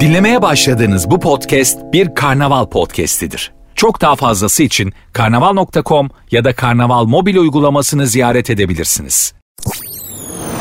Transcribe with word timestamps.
Dinlemeye 0.00 0.42
başladığınız 0.42 1.10
bu 1.10 1.20
podcast 1.20 1.78
bir 1.92 2.14
karnaval 2.14 2.66
podcastidir. 2.66 3.52
Çok 3.74 4.00
daha 4.00 4.16
fazlası 4.16 4.62
için 4.62 4.92
karnaval.com 5.12 6.10
ya 6.30 6.44
da 6.44 6.54
karnaval 6.54 7.04
mobil 7.04 7.36
uygulamasını 7.36 8.06
ziyaret 8.06 8.50
edebilirsiniz. 8.50 9.34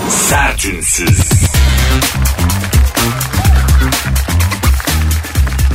Sertünsüz. 0.10 1.32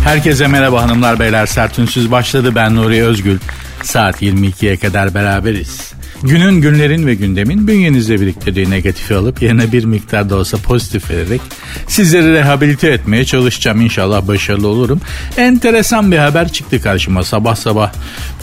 Herkese 0.04 0.46
merhaba 0.46 0.82
hanımlar 0.82 1.18
beyler 1.18 1.46
Sertünsüz 1.46 2.10
başladı 2.10 2.54
ben 2.54 2.74
Nuri 2.76 3.04
Özgül. 3.04 3.38
Saat 3.82 4.22
22'ye 4.22 4.76
kadar 4.76 5.14
beraberiz. 5.14 5.92
Günün, 6.22 6.60
günlerin 6.60 7.06
ve 7.06 7.14
gündemin 7.14 7.66
bünyenizde 7.68 8.20
biriktirdiği 8.20 8.70
negatifi 8.70 9.14
alıp 9.14 9.42
yerine 9.42 9.72
bir 9.72 9.84
miktar 9.84 10.30
da 10.30 10.36
olsa 10.36 10.56
pozitif 10.56 11.10
vererek 11.10 11.40
sizleri 11.86 12.32
rehabilite 12.32 12.88
etmeye 12.88 13.24
çalışacağım. 13.24 13.80
İnşallah 13.80 14.28
başarılı 14.28 14.68
olurum. 14.68 15.00
Enteresan 15.36 16.12
bir 16.12 16.18
haber 16.18 16.52
çıktı 16.52 16.82
karşıma 16.82 17.24
sabah 17.24 17.56
sabah. 17.56 17.92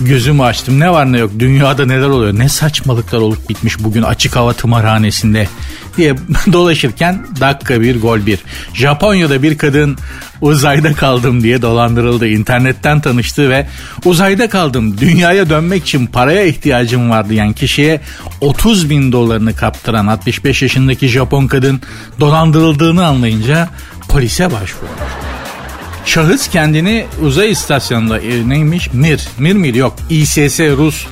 Gözümü 0.02 0.44
açtım. 0.44 0.80
Ne 0.80 0.92
var 0.92 1.12
ne 1.12 1.20
yok 1.20 1.32
dünyada 1.40 1.86
neler 1.86 2.08
oluyor 2.08 2.40
ne 2.40 2.50
saçmalıklar 2.50 3.20
olup 3.20 3.50
bitmiş 3.50 3.80
bugün 3.80 4.02
açık 4.02 4.36
hava 4.36 4.54
tımarhanesinde 4.54 5.48
diye 5.98 6.16
dolaşırken 6.54 7.28
dakika 7.40 7.82
bir 7.82 8.02
gol 8.02 8.26
bir. 8.26 8.40
Japonya'da 8.74 9.44
bir 9.44 9.58
kadın 9.58 9.98
uzayda 10.42 10.94
kaldım 10.94 11.44
diye 11.44 11.62
dolandırıldı. 11.62 12.28
İnternetten 12.28 13.02
tanıştı 13.02 13.50
ve 13.50 13.68
uzayda 14.06 14.50
kaldım 14.50 14.98
dünyaya 14.98 15.50
dönmek 15.50 15.84
için 15.84 16.06
paraya 16.06 16.46
ihtiyacım 16.46 17.10
var 17.10 17.30
diyen 17.30 17.54
kişiye 17.66 18.02
30 18.42 18.90
bin 18.90 19.12
dolarını 19.12 19.56
kaptıran 19.56 20.08
65 20.08 20.62
yaşındaki 20.62 21.08
Japon 21.08 21.48
kadın 21.48 21.82
dolandırıldığını 22.20 23.06
anlayınca 23.06 23.70
polise 24.10 24.46
başvurmuş. 24.46 25.00
Şahıs 26.06 26.48
kendini 26.48 27.06
uzay 27.22 27.52
istasyonunda 27.52 28.20
e, 28.20 28.50
neymiş? 28.50 28.94
Mir. 28.94 29.28
Mir 29.38 29.54
miydi? 29.54 29.78
Yok. 29.78 29.96
ISS 30.10 30.60
Rus 30.60 31.06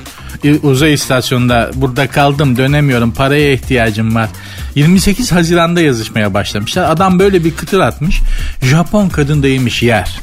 e, 0.44 0.54
uzay 0.54 0.94
istasyonunda 0.94 1.70
burada 1.74 2.08
kaldım 2.08 2.56
dönemiyorum 2.56 3.12
paraya 3.12 3.52
ihtiyacım 3.52 4.14
var. 4.14 4.28
28 4.74 5.32
Haziran'da 5.32 5.80
yazışmaya 5.80 6.34
başlamışlar. 6.34 6.90
Adam 6.90 7.18
böyle 7.18 7.44
bir 7.44 7.56
kıtır 7.56 7.80
atmış. 7.80 8.20
Japon 8.62 9.08
kadın 9.08 9.42
değilmiş 9.42 9.82
yer. 9.82 10.20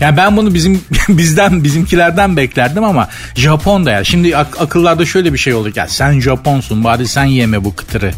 Yani 0.00 0.16
ben 0.16 0.36
bunu 0.36 0.54
bizim 0.54 0.80
bizden 1.08 1.64
bizimkilerden 1.64 2.36
beklerdim 2.36 2.84
ama 2.84 3.08
Japon 3.34 3.86
da 3.86 3.90
ya. 3.90 4.04
Şimdi 4.04 4.36
ak- 4.36 4.60
akıllarda 4.60 5.06
şöyle 5.06 5.32
bir 5.32 5.38
şey 5.38 5.54
olur. 5.54 5.72
Ya 5.76 5.88
sen 5.88 6.20
Japonsun 6.20 6.84
bari 6.84 7.08
sen 7.08 7.24
yeme 7.24 7.64
bu 7.64 7.74
kıtırı 7.76 8.10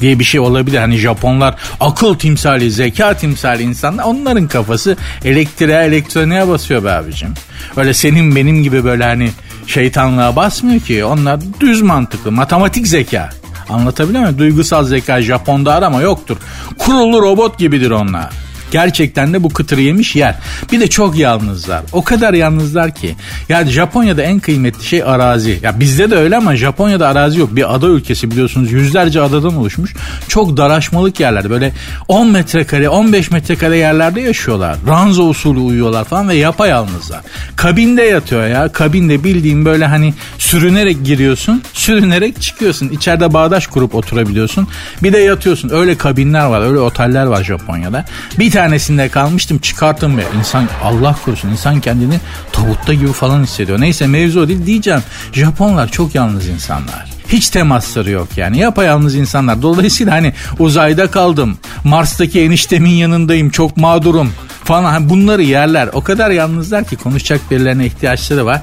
diye 0.00 0.18
bir 0.18 0.24
şey 0.24 0.40
olabilir. 0.40 0.78
Hani 0.78 0.96
Japonlar 0.96 1.54
akıl 1.80 2.14
timsali, 2.14 2.70
zeka 2.70 3.14
timsali 3.14 3.62
insanlar. 3.62 4.04
Onların 4.04 4.48
kafası 4.48 4.96
elektriğe, 5.24 5.78
elektroniğe 5.82 6.48
basıyor 6.48 6.84
be 6.84 6.90
abicim. 6.92 7.34
Öyle 7.76 7.94
senin 7.94 8.36
benim 8.36 8.62
gibi 8.62 8.84
böyle 8.84 9.04
hani 9.04 9.30
şeytanlığa 9.66 10.36
basmıyor 10.36 10.80
ki. 10.80 11.04
Onlar 11.04 11.40
düz 11.60 11.82
mantıklı, 11.82 12.32
matematik 12.32 12.86
zeka. 12.88 13.30
Anlatabiliyor 13.68 14.22
muyum? 14.22 14.38
Duygusal 14.38 14.84
zeka 14.84 15.22
Japon'da 15.22 15.74
arama 15.74 16.02
yoktur. 16.02 16.36
Kurulu 16.78 17.22
robot 17.22 17.58
gibidir 17.58 17.90
onlar. 17.90 18.30
Gerçekten 18.70 19.34
de 19.34 19.42
bu 19.42 19.48
kıtırı 19.48 19.80
yemiş 19.80 20.16
yer. 20.16 20.34
Bir 20.72 20.80
de 20.80 20.86
çok 20.88 21.18
yalnızlar. 21.18 21.82
O 21.92 22.04
kadar 22.04 22.34
yalnızlar 22.34 22.94
ki. 22.94 23.16
Yani 23.48 23.70
Japonya'da 23.70 24.22
en 24.22 24.38
kıymetli 24.40 24.84
şey 24.84 25.02
arazi. 25.02 25.58
Ya 25.62 25.80
bizde 25.80 26.10
de 26.10 26.16
öyle 26.16 26.36
ama 26.36 26.56
Japonya'da 26.56 27.08
arazi 27.08 27.40
yok. 27.40 27.56
Bir 27.56 27.74
ada 27.74 27.86
ülkesi 27.86 28.30
biliyorsunuz. 28.30 28.72
Yüzlerce 28.72 29.20
adadan 29.20 29.56
oluşmuş. 29.56 29.94
Çok 30.28 30.56
daraşmalık 30.56 31.20
yerler. 31.20 31.50
Böyle 31.50 31.72
10 32.08 32.26
metrekare, 32.28 32.88
15 32.88 33.30
metrekare 33.30 33.76
yerlerde 33.76 34.20
yaşıyorlar. 34.20 34.76
Ranzo 34.88 35.22
usulü 35.22 35.58
uyuyorlar 35.58 36.04
falan 36.04 36.28
ve 36.28 36.34
yapayalnızlar. 36.34 37.20
Kabinde 37.56 38.02
yatıyor 38.02 38.46
ya. 38.46 38.68
Kabinde 38.68 39.24
bildiğim 39.24 39.64
böyle 39.64 39.86
hani 39.86 40.14
sürünerek 40.38 41.04
giriyorsun. 41.04 41.62
Sürünerek 41.72 42.42
çıkıyorsun. 42.42 42.88
İçeride 42.88 43.32
bağdaş 43.32 43.66
kurup 43.66 43.94
oturabiliyorsun. 43.94 44.68
Bir 45.02 45.12
de 45.12 45.18
yatıyorsun. 45.18 45.70
Öyle 45.72 45.96
kabinler 45.98 46.46
var. 46.46 46.60
Öyle 46.60 46.78
oteller 46.78 47.26
var 47.26 47.44
Japonya'da. 47.44 48.04
Bir 48.38 48.50
tanesinde 48.58 49.08
kalmıştım 49.08 49.58
çıkarttım 49.58 50.18
ya. 50.18 50.24
İnsan 50.38 50.68
Allah 50.84 51.16
korusun 51.24 51.48
insan 51.48 51.80
kendini 51.80 52.20
tabutta 52.52 52.94
gibi 52.94 53.12
falan 53.12 53.42
hissediyor. 53.42 53.80
Neyse 53.80 54.06
mevzu 54.06 54.40
o 54.40 54.48
değil 54.48 54.66
diyeceğim. 54.66 55.02
Japonlar 55.32 55.88
çok 55.88 56.14
yalnız 56.14 56.48
insanlar. 56.48 57.17
Hiç 57.28 57.48
temasları 57.50 58.10
yok 58.10 58.28
yani 58.36 58.58
yapayalnız 58.58 59.14
insanlar. 59.14 59.62
Dolayısıyla 59.62 60.12
hani 60.12 60.32
uzayda 60.58 61.10
kaldım. 61.10 61.58
Mars'taki 61.84 62.40
eniştemin 62.40 62.90
yanındayım 62.90 63.50
çok 63.50 63.76
mağdurum 63.76 64.32
falan 64.64 65.10
bunları 65.10 65.42
yerler. 65.42 65.88
O 65.92 66.00
kadar 66.00 66.30
yalnızlar 66.30 66.84
ki 66.84 66.96
konuşacak 66.96 67.50
birilerine 67.50 67.86
ihtiyaçları 67.86 68.46
var. 68.46 68.62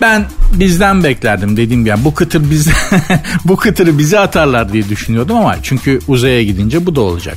Ben 0.00 0.24
bizden 0.54 1.04
beklerdim 1.04 1.56
dediğim 1.56 1.80
gibi. 1.80 1.88
Yani 1.88 2.04
bu 2.04 2.14
kıtır 2.14 2.50
biz 2.50 2.68
bu 3.44 3.56
kıtırı 3.56 3.98
bize 3.98 4.18
atarlar 4.18 4.72
diye 4.72 4.88
düşünüyordum 4.88 5.36
ama 5.36 5.56
çünkü 5.62 5.98
uzaya 6.08 6.42
gidince 6.42 6.86
bu 6.86 6.96
da 6.96 7.00
olacak. 7.00 7.36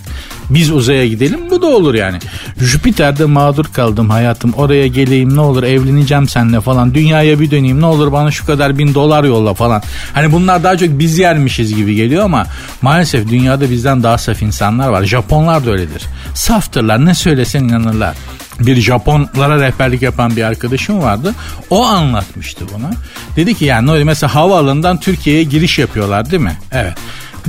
Biz 0.50 0.72
uzaya 0.72 1.08
gidelim 1.08 1.40
bu 1.50 1.62
da 1.62 1.68
olur 1.68 1.94
yani. 1.94 2.20
Jüpiter'de 2.59 3.26
mağdur 3.26 3.66
kaldım 3.66 4.09
hayatım. 4.09 4.53
Oraya 4.53 4.88
geleyim 4.88 5.36
ne 5.36 5.40
olur 5.40 5.64
evleneceğim 5.64 6.28
seninle 6.28 6.62
falan. 6.62 6.94
Dünyaya 6.94 7.40
bir 7.40 7.52
döneyim 7.52 7.82
ne 7.82 7.86
olur 7.86 8.12
bana 8.12 8.32
şu 8.32 8.46
kadar 8.46 8.78
bin 8.78 8.94
dolar 8.94 9.24
yolla 9.24 9.53
falan. 9.53 9.82
Hani 10.14 10.32
bunlar 10.32 10.61
daha 10.64 10.78
çok 10.78 10.90
biz 10.90 11.18
yermişiz 11.18 11.76
gibi 11.76 11.96
geliyor 11.96 12.24
ama 12.24 12.46
maalesef 12.82 13.30
dünyada 13.30 13.70
bizden 13.70 14.04
daha 14.04 14.18
saf 14.18 14.42
insanlar 14.42 14.88
var. 14.88 15.04
Japonlar 15.04 15.66
da 15.66 15.72
öyledir. 15.72 16.04
Saftırlar 16.34 17.06
ne 17.06 17.14
söylesen 17.14 17.64
inanırlar 17.64 18.16
bir 18.60 18.82
Japonlara 18.82 19.62
rehberlik 19.62 20.02
yapan 20.02 20.36
bir 20.36 20.44
arkadaşım 20.44 21.02
vardı. 21.02 21.36
O 21.70 21.86
anlatmıştı 21.86 22.66
bunu. 22.74 22.90
Dedi 23.36 23.56
ki 23.56 23.66
yani 23.66 24.04
mesela 24.04 24.36
havaalanından 24.36 25.00
Türkiye'ye 25.00 25.44
giriş 25.44 25.80
yapıyorlar 25.80 26.32
değil 26.32 26.44
mi? 26.44 26.58
Evet. 26.72 26.94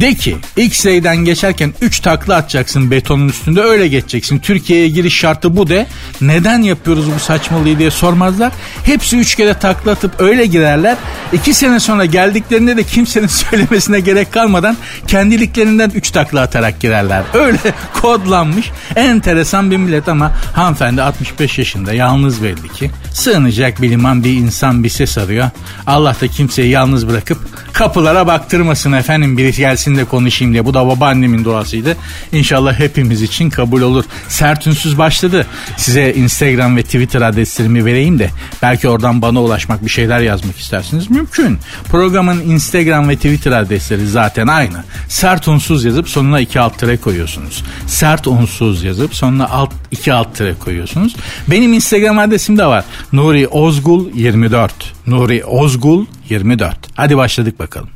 De 0.00 0.14
ki 0.14 0.36
X-Ray'den 0.56 1.16
geçerken 1.16 1.74
3 1.80 2.00
takla 2.00 2.34
atacaksın 2.34 2.90
betonun 2.90 3.28
üstünde 3.28 3.60
öyle 3.60 3.88
geçeceksin. 3.88 4.38
Türkiye'ye 4.38 4.88
giriş 4.88 5.14
şartı 5.14 5.56
bu 5.56 5.68
de. 5.68 5.86
Neden 6.20 6.62
yapıyoruz 6.62 7.06
bu 7.14 7.20
saçmalığı 7.20 7.78
diye 7.78 7.90
sormazlar. 7.90 8.52
Hepsi 8.84 9.16
3 9.16 9.34
kere 9.34 9.54
takla 9.54 9.90
atıp 9.90 10.20
öyle 10.20 10.46
girerler. 10.46 10.96
2 11.32 11.54
sene 11.54 11.80
sonra 11.80 12.04
geldiklerinde 12.04 12.76
de 12.76 12.82
kimsenin 12.82 13.26
söylemesine 13.50 14.00
gerek 14.00 14.32
kalmadan 14.32 14.76
kendiliklerinden 15.06 15.90
3 15.94 16.10
takla 16.10 16.40
atarak 16.40 16.80
girerler. 16.80 17.22
Öyle 17.34 17.58
kodlanmış 18.00 18.70
enteresan 18.96 19.70
bir 19.70 19.76
millet 19.76 20.08
ama 20.08 20.32
hanımefendi 20.54 21.02
65 21.02 21.58
yaşında 21.58 21.92
yalnız 21.92 22.42
belli 22.42 22.68
ki. 22.72 22.90
Sığınacak 23.12 23.82
bir 23.82 23.90
liman 23.90 24.24
bir 24.24 24.32
insan 24.32 24.84
bir 24.84 24.88
ses 24.88 25.18
arıyor. 25.18 25.50
Allah 25.86 26.16
da 26.20 26.28
kimseyi 26.28 26.70
yalnız 26.70 27.08
bırakıp 27.08 27.38
kapılara 27.72 28.26
baktırmasın 28.26 28.92
efendim 28.92 29.38
birisi 29.38 29.58
gelsin 29.58 29.81
de 29.86 30.04
konuşayım 30.04 30.52
diye. 30.52 30.64
Bu 30.64 30.74
da 30.74 30.86
babaannemin 30.86 31.44
duasıydı. 31.44 31.96
İnşallah 32.32 32.78
hepimiz 32.78 33.22
için 33.22 33.50
kabul 33.50 33.82
olur. 33.82 34.04
Sert 34.28 34.66
ünsüz 34.66 34.98
başladı. 34.98 35.46
Size 35.76 36.12
Instagram 36.12 36.76
ve 36.76 36.82
Twitter 36.82 37.22
adreslerimi 37.22 37.84
vereyim 37.84 38.18
de 38.18 38.30
belki 38.62 38.88
oradan 38.88 39.22
bana 39.22 39.42
ulaşmak 39.42 39.84
bir 39.84 39.90
şeyler 39.90 40.20
yazmak 40.20 40.58
istersiniz. 40.58 41.10
Mümkün. 41.10 41.58
Programın 41.84 42.40
Instagram 42.40 43.08
ve 43.08 43.16
Twitter 43.16 43.52
adresleri 43.52 44.06
zaten 44.06 44.46
aynı. 44.46 44.84
Sert 45.08 45.48
unsuz 45.48 45.84
yazıp 45.84 46.08
sonuna 46.08 46.40
iki 46.40 46.60
alt 46.60 46.78
tere 46.78 46.96
koyuyorsunuz. 46.96 47.64
Sert 47.86 48.26
unsuz 48.26 48.82
yazıp 48.82 49.14
sonuna 49.14 49.48
alt 49.48 49.70
iki 49.90 50.12
alt 50.12 50.36
tere 50.36 50.54
koyuyorsunuz. 50.54 51.16
Benim 51.48 51.72
Instagram 51.72 52.18
adresim 52.18 52.58
de 52.58 52.66
var. 52.66 52.84
Nuri 53.12 53.48
Ozgul 53.48 54.06
24. 54.14 54.92
Nuri 55.06 55.44
Ozgul 55.44 56.06
24. 56.28 56.76
Hadi 56.94 57.16
başladık 57.16 57.58
bakalım. 57.58 57.88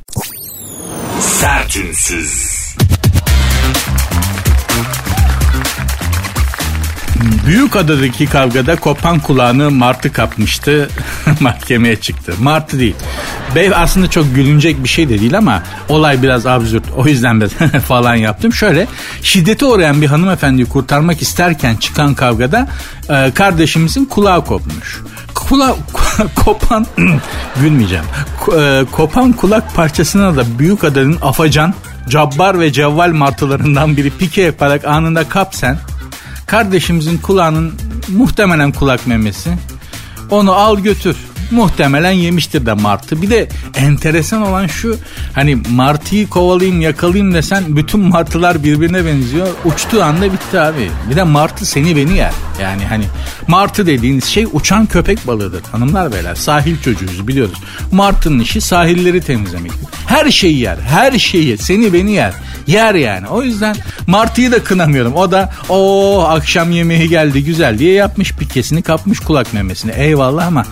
Sertünsüz. 1.21 2.57
Büyük 7.47 7.75
adadaki 7.75 8.25
kavgada 8.25 8.75
kopan 8.75 9.19
kulağını 9.19 9.71
Martı 9.71 10.13
kapmıştı. 10.13 10.89
Mahkemeye 11.39 11.95
çıktı. 11.95 12.33
Martı 12.39 12.79
değil. 12.79 12.95
Bey 13.55 13.71
aslında 13.75 14.09
çok 14.09 14.35
gülünecek 14.35 14.83
bir 14.83 14.89
şey 14.89 15.09
de 15.09 15.19
değil 15.19 15.37
ama 15.37 15.63
olay 15.89 16.21
biraz 16.23 16.45
absürt. 16.45 16.83
O 16.95 17.07
yüzden 17.07 17.41
de 17.41 17.47
falan 17.87 18.15
yaptım. 18.15 18.53
Şöyle 18.53 18.87
şiddete 19.21 19.65
uğrayan 19.65 20.01
bir 20.01 20.07
hanımefendiyi 20.07 20.67
kurtarmak 20.67 21.21
isterken 21.21 21.75
çıkan 21.75 22.13
kavgada 22.13 22.67
e, 23.09 23.31
kardeşimizin 23.33 24.05
kulağı 24.05 24.45
kopmuş. 24.45 25.01
Kula 25.49 25.75
kopan 26.45 26.85
gülmeyeceğim. 27.61 28.05
E, 28.57 28.85
kopan 28.91 29.33
kulak 29.33 29.75
parçasına 29.75 30.37
da 30.37 30.59
büyük 30.59 30.83
adanın 30.83 31.17
afacan, 31.21 31.73
cabbar 32.09 32.59
ve 32.59 32.73
cevval 32.73 33.11
martılarından 33.11 33.97
biri 33.97 34.09
pike 34.09 34.41
yaparak 34.41 34.85
anında 34.85 35.29
kapsen 35.29 35.77
kardeşimizin 36.47 37.17
kulağının 37.17 37.73
muhtemelen 38.07 38.71
kulak 38.71 39.07
memesi. 39.07 39.49
Onu 40.29 40.53
al 40.53 40.79
götür. 40.79 41.17
Muhtemelen 41.51 42.11
yemiştir 42.11 42.65
de 42.65 42.73
martı. 42.73 43.21
Bir 43.21 43.29
de 43.29 43.47
enteresan 43.75 44.41
olan 44.41 44.67
şu 44.67 44.95
hani 45.33 45.55
martıyı 45.69 46.27
kovalayayım 46.29 46.81
yakalayayım 46.81 47.33
desen 47.33 47.63
bütün 47.75 47.99
martılar 47.99 48.63
birbirine 48.63 49.05
benziyor. 49.05 49.47
Uçtuğu 49.65 50.03
anda 50.03 50.33
bitti 50.33 50.59
abi. 50.59 50.89
Bir 51.09 51.15
de 51.15 51.23
martı 51.23 51.65
seni 51.65 51.95
beni 51.95 52.17
yer. 52.17 52.31
Yani 52.61 52.85
hani 52.85 53.05
martı 53.47 53.87
dediğiniz 53.87 54.25
şey 54.25 54.47
uçan 54.53 54.85
köpek 54.85 55.27
balığıdır 55.27 55.61
hanımlar 55.71 56.13
beyler. 56.13 56.35
Sahil 56.35 56.81
çocuğuyuz 56.81 57.27
biliyoruz. 57.27 57.57
Martının 57.91 58.39
işi 58.39 58.61
sahilleri 58.61 59.21
temizlemek. 59.21 59.71
Her 60.07 60.31
şeyi 60.31 60.59
yer. 60.59 60.77
Her 60.77 61.19
şeyi. 61.19 61.57
Seni 61.57 61.93
beni 61.93 62.11
yer. 62.11 62.33
Yer 62.67 62.95
yani. 62.95 63.27
O 63.27 63.43
yüzden 63.43 63.75
martıyı 64.07 64.51
da 64.51 64.63
kınamıyorum. 64.63 65.15
O 65.15 65.31
da 65.31 65.53
o 65.69 66.23
akşam 66.27 66.71
yemeği 66.71 67.09
geldi 67.09 67.43
güzel 67.43 67.79
diye 67.79 67.93
yapmış 67.93 68.33
pikesini 68.33 68.81
kapmış 68.81 69.19
kulak 69.19 69.53
memesini. 69.53 69.91
Eyvallah 69.91 70.47
ama 70.47 70.65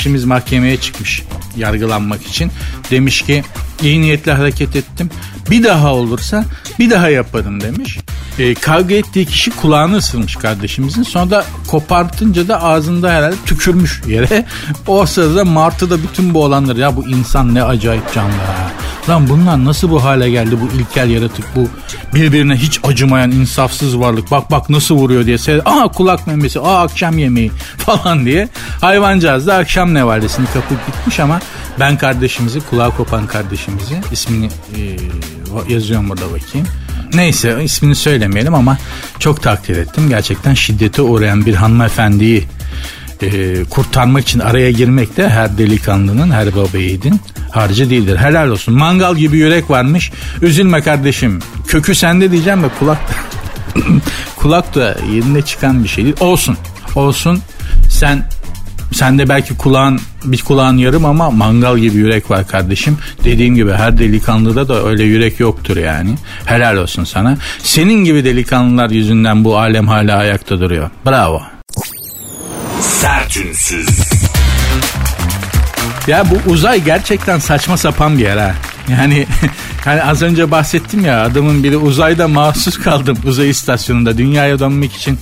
kardeşimiz 0.00 0.24
mahkemeye 0.24 0.76
çıkmış 0.76 1.22
yargılanmak 1.56 2.26
için. 2.26 2.50
Demiş 2.90 3.22
ki 3.22 3.44
iyi 3.82 4.00
niyetli 4.00 4.32
hareket 4.32 4.76
ettim. 4.76 5.10
Bir 5.50 5.64
daha 5.64 5.94
olursa 5.94 6.44
bir 6.78 6.90
daha 6.90 7.08
yaparım 7.08 7.60
demiş. 7.60 7.98
E, 8.38 8.54
kavga 8.54 8.94
ettiği 8.94 9.26
kişi 9.26 9.50
kulağını 9.50 9.96
ısırmış 9.96 10.36
kardeşimizin. 10.36 11.02
Sonra 11.02 11.30
da 11.30 11.44
kopartınca 11.66 12.48
da 12.48 12.62
ağzında 12.62 13.10
herhalde 13.10 13.36
tükürmüş 13.46 14.02
yere. 14.06 14.46
O 14.86 15.06
sırada 15.06 15.44
Martı 15.44 15.90
da 15.90 16.02
bütün 16.02 16.34
bu 16.34 16.44
olanları 16.44 16.80
ya 16.80 16.96
bu 16.96 17.08
insan 17.08 17.54
ne 17.54 17.62
acayip 17.62 18.14
canlı 18.14 18.32
ha. 18.32 18.70
Lan 19.08 19.28
bunlar 19.28 19.64
nasıl 19.64 19.90
bu 19.90 20.04
hale 20.04 20.30
geldi 20.30 20.58
bu 20.60 20.76
ilkel 20.76 21.10
yaratık 21.10 21.44
bu 21.56 21.68
birbirine 22.14 22.56
hiç 22.56 22.80
acımayan 22.84 23.30
insafsız 23.30 23.98
varlık. 23.98 24.30
Bak 24.30 24.50
bak 24.50 24.70
nasıl 24.70 24.94
vuruyor 24.94 25.26
diye 25.26 25.38
seyret. 25.38 25.66
Aa 25.66 25.88
kulak 25.88 26.26
memesi 26.26 26.60
aa 26.60 26.82
akşam 26.82 27.18
yemeği 27.18 27.50
falan 27.76 28.24
diye. 28.24 28.48
Hayvancağız 28.80 29.46
da 29.46 29.54
akşam 29.54 29.94
nevalesini 29.94 30.46
kapıp 30.46 30.86
gitmiş 30.86 31.20
ama 31.20 31.40
ben 31.80 31.98
kardeşimizi 31.98 32.60
kulağı 32.60 32.96
kopan 32.96 33.26
kardeşimizi 33.26 34.00
ismini 34.12 34.46
e, 34.46 34.96
yazıyorum 35.72 36.08
burada 36.08 36.26
bakayım. 36.26 36.66
Neyse 37.14 37.64
ismini 37.64 37.94
söylemeyelim 37.94 38.54
ama 38.54 38.78
çok 39.18 39.42
takdir 39.42 39.76
ettim. 39.76 40.08
Gerçekten 40.08 40.54
şiddete 40.54 41.02
uğrayan 41.02 41.46
bir 41.46 41.54
hanımefendiyi 41.54 42.44
e, 43.22 43.64
kurtarmak 43.70 44.22
için 44.22 44.40
araya 44.40 44.70
girmek 44.70 45.16
de 45.16 45.28
her 45.28 45.58
delikanlının, 45.58 46.30
her 46.30 46.56
baba 46.56 46.78
yiğidin 46.78 47.20
harcı 47.50 47.90
değildir. 47.90 48.16
Helal 48.16 48.48
olsun. 48.48 48.74
Mangal 48.74 49.16
gibi 49.16 49.36
yürek 49.36 49.70
varmış. 49.70 50.12
Üzülme 50.42 50.82
kardeşim. 50.82 51.38
Kökü 51.66 51.94
sende 51.94 52.32
diyeceğim 52.32 52.62
ve 52.62 52.68
kulak 52.78 52.98
da, 53.08 53.14
kulak 54.36 54.74
da 54.74 54.96
yerine 55.12 55.42
çıkan 55.42 55.84
bir 55.84 55.88
şey 55.88 56.04
değil. 56.04 56.16
Olsun. 56.20 56.56
Olsun. 56.94 57.40
Sen 57.90 58.28
sen 58.92 59.18
de 59.18 59.28
belki 59.28 59.56
kulağın 59.56 60.00
bir 60.24 60.42
kulağın 60.42 60.76
yarım 60.76 61.04
ama 61.04 61.30
mangal 61.30 61.78
gibi 61.78 61.96
yürek 61.96 62.30
var 62.30 62.46
kardeşim. 62.46 62.98
Dediğim 63.24 63.54
gibi 63.54 63.72
her 63.72 63.98
delikanlıda 63.98 64.68
da 64.68 64.86
öyle 64.88 65.04
yürek 65.04 65.40
yoktur 65.40 65.76
yani. 65.76 66.14
Helal 66.44 66.76
olsun 66.76 67.04
sana. 67.04 67.36
Senin 67.58 68.04
gibi 68.04 68.24
delikanlılar 68.24 68.90
yüzünden 68.90 69.44
bu 69.44 69.58
alem 69.58 69.88
hala 69.88 70.16
ayakta 70.16 70.60
duruyor. 70.60 70.90
Bravo. 71.06 71.42
Sertünsüz. 72.80 73.88
Ya 76.06 76.24
bu 76.30 76.50
uzay 76.50 76.84
gerçekten 76.84 77.38
saçma 77.38 77.76
sapan 77.76 78.18
bir 78.18 78.22
yer 78.22 78.36
ha. 78.36 78.54
Yani 78.88 79.26
hani 79.84 80.02
az 80.02 80.22
önce 80.22 80.50
bahsettim 80.50 81.04
ya 81.04 81.22
adamın 81.22 81.64
biri 81.64 81.76
uzayda 81.76 82.28
mahsus 82.28 82.78
kaldım 82.78 83.18
uzay 83.26 83.50
istasyonunda 83.50 84.18
dünyaya 84.18 84.58
dönmek 84.58 84.92
için 84.92 85.18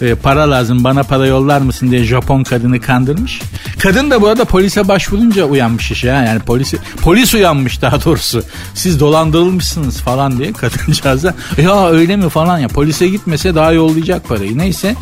e, 0.00 0.14
para 0.14 0.50
lazım 0.50 0.84
bana 0.84 1.02
para 1.02 1.26
yollar 1.26 1.60
mısın 1.60 1.90
diye 1.90 2.04
Japon 2.04 2.42
kadını 2.42 2.80
kandırmış. 2.80 3.40
Kadın 3.78 4.10
da 4.10 4.22
bu 4.22 4.28
arada 4.28 4.44
polise 4.44 4.88
başvurunca 4.88 5.44
uyanmış 5.44 5.90
işe 5.90 6.10
ha. 6.10 6.22
yani 6.22 6.40
polisi 6.40 6.78
polis 7.02 7.34
uyanmış 7.34 7.82
daha 7.82 8.04
doğrusu. 8.04 8.42
Siz 8.74 9.00
dolandırılmışsınız 9.00 10.00
falan 10.00 10.38
diye 10.38 10.52
kadıncağıza 10.52 11.34
ya 11.62 11.88
öyle 11.88 12.16
mi 12.16 12.28
falan 12.28 12.58
ya 12.58 12.68
polise 12.68 13.08
gitmese 13.08 13.54
daha 13.54 13.72
yollayacak 13.72 14.28
parayı. 14.28 14.58
Neyse 14.58 14.94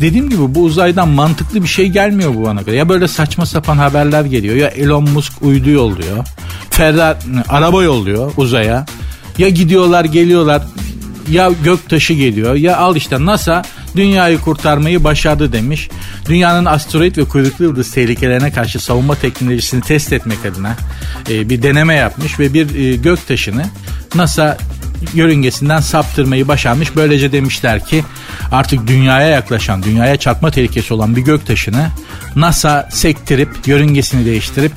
dediğim 0.00 0.30
gibi 0.30 0.54
bu 0.54 0.62
uzaydan 0.62 1.08
mantıklı 1.08 1.62
bir 1.62 1.68
şey 1.68 1.86
gelmiyor 1.86 2.34
bu 2.34 2.44
bana 2.44 2.62
göre. 2.62 2.76
Ya 2.76 2.88
böyle 2.88 3.08
saçma 3.08 3.46
sapan 3.46 3.76
haberler 3.76 4.24
geliyor 4.24 4.56
ya 4.56 4.68
Elon 4.68 5.10
Musk 5.10 5.32
uydu 5.42 5.70
yolluyor. 5.70 6.26
Ferrari 6.70 7.16
araba 7.48 7.82
yolluyor 7.82 8.32
uzaya. 8.52 8.86
Ya 9.38 9.48
gidiyorlar 9.48 10.04
geliyorlar 10.04 10.62
ya 11.30 11.50
gök 11.64 11.88
taşı 11.88 12.12
geliyor 12.12 12.54
ya 12.54 12.76
al 12.76 12.96
işte 12.96 13.24
NASA 13.24 13.62
dünyayı 13.96 14.38
kurtarmayı 14.38 15.04
başardı 15.04 15.52
demiş. 15.52 15.88
Dünyanın 16.28 16.64
asteroid 16.64 17.16
ve 17.16 17.24
kuyruklu 17.24 17.64
yıldız 17.64 17.90
tehlikelerine 17.90 18.52
karşı 18.52 18.80
savunma 18.80 19.14
teknolojisini 19.14 19.80
test 19.80 20.12
etmek 20.12 20.46
adına 20.46 20.76
e, 21.30 21.48
bir 21.48 21.62
deneme 21.62 21.94
yapmış 21.94 22.38
ve 22.38 22.54
bir 22.54 22.74
e, 22.74 22.96
gök 22.96 23.28
taşını 23.28 23.64
NASA 24.14 24.58
yörüngesinden 25.14 25.80
saptırmayı 25.80 26.48
başarmış. 26.48 26.96
Böylece 26.96 27.32
demişler 27.32 27.86
ki 27.86 28.04
artık 28.52 28.86
dünyaya 28.86 29.28
yaklaşan, 29.28 29.82
dünyaya 29.82 30.16
çarpma 30.16 30.50
tehlikesi 30.50 30.94
olan 30.94 31.16
bir 31.16 31.22
gök 31.22 31.46
taşını 31.46 31.86
NASA 32.36 32.88
sektirip, 32.92 33.48
yörüngesini 33.66 34.26
değiştirip 34.26 34.72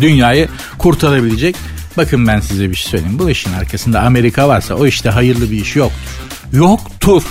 dünyayı 0.00 0.48
kurtarabilecek. 0.78 1.56
Bakın 1.96 2.26
ben 2.26 2.40
size 2.40 2.70
bir 2.70 2.74
şey 2.74 2.90
söyleyeyim. 2.90 3.18
Bu 3.18 3.30
işin 3.30 3.52
arkasında 3.52 4.00
Amerika 4.00 4.48
varsa 4.48 4.74
o 4.74 4.86
işte 4.86 5.10
hayırlı 5.10 5.50
bir 5.50 5.60
iş 5.62 5.76
yoktur. 5.76 5.98
Yoktur. 6.52 7.22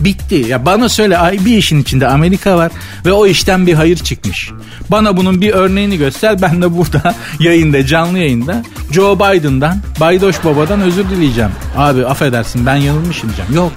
Bitti. 0.00 0.44
Ya 0.48 0.66
bana 0.66 0.88
söyle 0.88 1.18
ay 1.18 1.44
bir 1.44 1.56
işin 1.56 1.82
içinde 1.82 2.08
Amerika 2.08 2.56
var 2.56 2.72
ve 3.06 3.12
o 3.12 3.26
işten 3.26 3.66
bir 3.66 3.74
hayır 3.74 3.96
çıkmış. 3.96 4.50
Bana 4.90 5.16
bunun 5.16 5.40
bir 5.40 5.50
örneğini 5.50 5.98
göster. 5.98 6.42
Ben 6.42 6.62
de 6.62 6.76
burada 6.76 7.14
yayında 7.40 7.86
canlı 7.86 8.18
yayında 8.18 8.62
Joe 8.92 9.16
Biden'dan 9.16 9.78
Baydoş 10.00 10.44
Baba'dan 10.44 10.80
özür 10.80 11.10
dileyeceğim. 11.10 11.50
Abi 11.76 12.06
affedersin 12.06 12.66
ben 12.66 12.76
yanılmışım 12.76 13.28
diyeceğim. 13.28 13.54
Yok. 13.54 13.72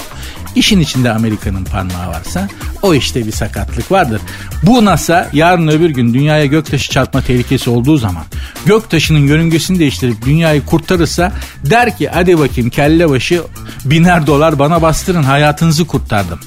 İşin 0.56 0.80
içinde 0.80 1.12
Amerika'nın 1.12 1.64
parmağı 1.64 2.08
varsa 2.08 2.48
o 2.82 2.94
işte 2.94 3.28
bir 3.28 3.32
sakatlık 3.32 3.92
vardır. 3.92 4.22
Bu 4.64 4.86
NASA 4.86 5.30
yarın 5.34 5.68
öbür 5.68 5.90
gün 5.90 6.14
dünyaya 6.14 6.46
göktaşı 6.46 6.92
çarpma 6.92 7.22
tehlikesi 7.22 7.70
olduğu 7.70 7.98
zaman 7.98 8.24
göktaşının 8.66 9.28
yörüngesini 9.28 9.80
değiştirip 9.80 10.26
dünyayı 10.26 10.66
kurtarırsa 10.66 11.32
der 11.70 11.98
ki 11.98 12.10
hadi 12.14 12.40
bakayım 12.40 12.70
kelle 12.70 13.10
başı 13.10 13.42
biner 13.86 14.28
dolar 14.28 14.60
bana 14.60 14.82
bastırın 14.82 15.24
hayatınızı 15.24 15.88
kurtardım. 15.88 16.40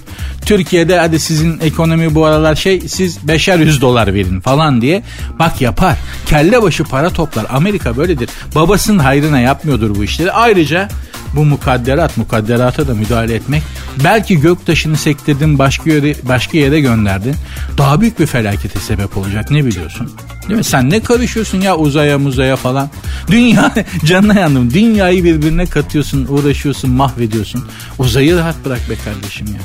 Türkiye'de 0.47 0.99
hadi 0.99 1.21
sizin 1.21 1.61
ekonomi 1.61 2.15
bu 2.15 2.25
aralar 2.25 2.55
şey 2.55 2.81
siz 2.81 3.29
beşer 3.29 3.59
yüz 3.59 3.81
dolar 3.81 4.15
verin 4.15 4.41
falan 4.41 4.81
diye 4.81 5.03
bak 5.39 5.61
yapar. 5.61 5.97
Kelle 6.27 6.63
başı 6.63 6.85
para 6.85 7.11
toplar. 7.11 7.47
Amerika 7.51 7.97
böyledir. 7.97 8.31
Babasının 8.55 8.99
hayrına 8.99 9.41
yapmıyordur 9.41 9.97
bu 9.97 10.05
işleri. 10.05 10.33
Ayrıca 10.33 10.89
bu 11.37 11.45
mukadderat 11.45 12.17
mukadderata 12.17 12.89
da 12.89 12.95
müdahale 12.95 13.35
etmek 13.35 13.63
belki 14.05 14.41
göktaşını 14.41 14.97
sektirdin 14.97 15.59
başka 15.59 15.91
yere, 15.91 16.15
başka 16.23 16.59
yere 16.59 16.81
gönderdin 16.81 17.35
daha 17.79 18.01
büyük 18.01 18.21
bir 18.21 18.27
felakete 18.27 18.79
sebep 18.81 19.17
olacak 19.17 19.51
ne 19.51 19.65
biliyorsun? 19.65 20.11
Değil 20.49 20.59
mi? 20.59 20.65
Sen 20.65 20.91
ne 20.91 21.01
karışıyorsun 21.01 21.61
ya 21.61 21.77
uzaya 21.77 22.19
muzaya 22.19 22.57
falan? 22.57 22.91
Dünya 23.29 23.75
canına 24.05 24.41
yandım. 24.41 24.75
Dünyayı 24.75 25.25
birbirine 25.25 25.67
katıyorsun 25.67 26.27
uğraşıyorsun 26.29 26.91
mahvediyorsun. 26.91 27.65
Uzayı 27.99 28.37
rahat 28.37 28.65
bırak 28.65 28.91
be 28.91 28.95
kardeşim 29.05 29.47
ya. 29.47 29.61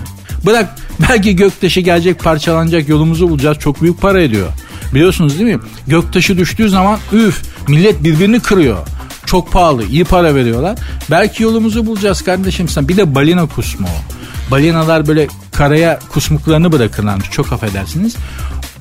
Bırak 0.46 0.76
belki 1.10 1.36
göktaşı 1.36 1.80
gelecek 1.80 2.20
parçalanacak 2.20 2.90
yolumuzu 2.90 3.30
bulacağız. 3.30 3.58
Çok 3.60 3.82
büyük 3.82 4.02
para 4.02 4.22
ediyor. 4.22 4.48
Biliyorsunuz 4.94 5.40
değil 5.40 5.56
mi? 5.56 5.62
Göktaşı 5.88 6.38
düştüğü 6.38 6.70
zaman 6.70 7.00
üf 7.14 7.42
millet 7.68 8.04
birbirini 8.04 8.40
kırıyor. 8.40 8.78
Çok 9.26 9.52
pahalı. 9.52 9.86
iyi 9.86 10.04
para 10.04 10.36
veriyorlar. 10.36 10.80
Belki 11.12 11.44
yolumuzu 11.44 11.86
bulacağız 11.86 12.22
kardeşim 12.22 12.68
sen. 12.68 12.88
Bir 12.88 12.98
de 12.98 13.16
balina 13.16 13.46
kusmu 13.46 13.88
o. 13.88 14.15
Balinalar 14.52 15.08
böyle 15.08 15.28
karaya 15.52 16.00
kusmuklarını 16.00 16.72
bırakırlarmış. 16.72 17.32
Çok 17.32 17.54
affedersiniz. 17.54 18.16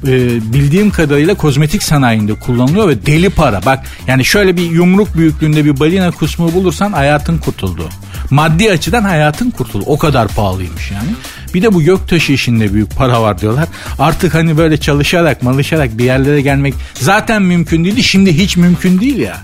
Ee, 0.06 0.52
bildiğim 0.52 0.90
kadarıyla 0.90 1.34
kozmetik 1.34 1.82
sanayinde 1.82 2.34
kullanılıyor 2.34 2.88
ve 2.88 3.06
deli 3.06 3.30
para. 3.30 3.60
Bak 3.66 3.84
yani 4.06 4.24
şöyle 4.24 4.56
bir 4.56 4.70
yumruk 4.70 5.16
büyüklüğünde 5.16 5.64
bir 5.64 5.80
balina 5.80 6.10
kusmuğu 6.10 6.52
bulursan 6.52 6.92
hayatın 6.92 7.38
kurtuldu. 7.38 7.88
Maddi 8.30 8.70
açıdan 8.70 9.02
hayatın 9.02 9.50
kurtuldu. 9.50 9.84
O 9.86 9.98
kadar 9.98 10.28
pahalıymış 10.28 10.90
yani. 10.90 11.08
Bir 11.54 11.62
de 11.62 11.74
bu 11.74 11.82
göktaşı 11.82 12.32
işinde 12.32 12.74
büyük 12.74 12.96
para 12.96 13.22
var 13.22 13.40
diyorlar. 13.40 13.68
Artık 13.98 14.34
hani 14.34 14.58
böyle 14.58 14.76
çalışarak 14.76 15.42
malışarak 15.42 15.98
bir 15.98 16.04
yerlere 16.04 16.40
gelmek 16.40 16.74
zaten 16.94 17.42
mümkün 17.42 17.84
değildi. 17.84 18.02
Şimdi 18.02 18.38
hiç 18.38 18.56
mümkün 18.56 19.00
değil 19.00 19.18
ya. 19.18 19.36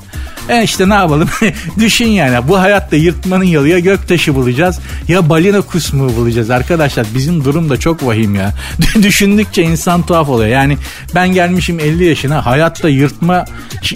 E 0.50 0.62
işte 0.62 0.88
ne 0.88 0.95
yapalım? 0.95 1.28
Düşün 1.78 2.07
yani 2.07 2.49
bu 2.49 2.59
hayatta 2.59 2.97
yırtmanın 2.97 3.45
yolu 3.45 3.66
ya 3.66 3.78
göktaşı 3.78 4.35
bulacağız 4.35 4.78
ya 5.09 5.28
balina 5.28 5.61
kusmuğu 5.61 6.16
bulacağız 6.16 6.50
arkadaşlar. 6.50 7.07
Bizim 7.14 7.45
durum 7.45 7.71
da 7.71 7.76
çok 7.76 8.07
vahim 8.07 8.35
ya. 8.35 8.54
Düşündükçe 9.02 9.62
insan 9.62 10.07
tuhaf 10.07 10.28
oluyor. 10.28 10.49
Yani 10.49 10.76
ben 11.14 11.28
gelmişim 11.28 11.80
50 11.80 12.04
yaşına 12.04 12.47
hayatta 12.47 12.88
yırtma 12.88 13.45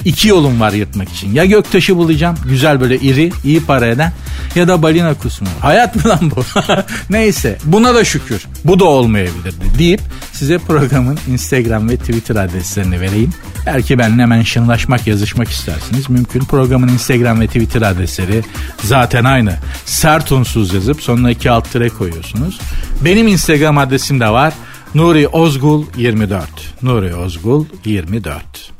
iki 0.04 0.28
yolum 0.28 0.61
var 0.61 0.73
yırtmak 0.73 1.08
için. 1.08 1.34
Ya 1.34 1.44
göktaşı 1.44 1.96
bulacağım 1.96 2.37
güzel 2.49 2.80
böyle 2.80 2.99
iri 2.99 3.32
iyi 3.44 3.64
para 3.64 3.87
eden 3.87 4.12
ya 4.54 4.68
da 4.68 4.82
balina 4.82 5.14
kusmuğu. 5.14 5.49
Hayat 5.61 5.96
mı 5.96 6.08
lan 6.08 6.32
bu? 6.37 6.44
Neyse 7.11 7.58
buna 7.64 7.94
da 7.94 8.04
şükür. 8.04 8.46
Bu 8.64 8.78
da 8.78 8.84
olmayabilirdi 8.84 9.78
deyip 9.78 10.00
size 10.32 10.58
programın 10.58 11.18
Instagram 11.28 11.88
ve 11.88 11.96
Twitter 11.96 12.37
adreslerini 12.37 13.00
vereyim. 13.00 13.32
Belki 13.66 13.99
benimle 13.99 14.23
hemen 14.23 14.42
şınlaşmak, 14.42 15.06
yazışmak 15.06 15.49
istersiniz. 15.49 16.11
Mümkün. 16.11 16.40
Programın 16.40 16.88
Instagram 16.88 17.40
ve 17.40 17.47
Twitter 17.47 17.83
adresleri 17.83 18.42
zaten 18.83 19.25
aynı. 19.25 19.56
Sert 19.85 20.33
unsuz 20.33 20.75
yazıp 20.75 21.02
sonuna 21.02 21.30
iki 21.30 21.50
alt 21.50 21.73
tire 21.73 21.88
koyuyorsunuz. 21.88 22.61
Benim 23.04 23.28
Instagram 23.28 23.78
adresim 23.78 24.21
de 24.21 24.28
var. 24.28 24.54
Nuri 24.94 25.28
Ozgul 25.28 25.85
24. 25.97 26.49
Nuri 26.83 27.14
Ozgul 27.14 27.66
24. 27.85 28.73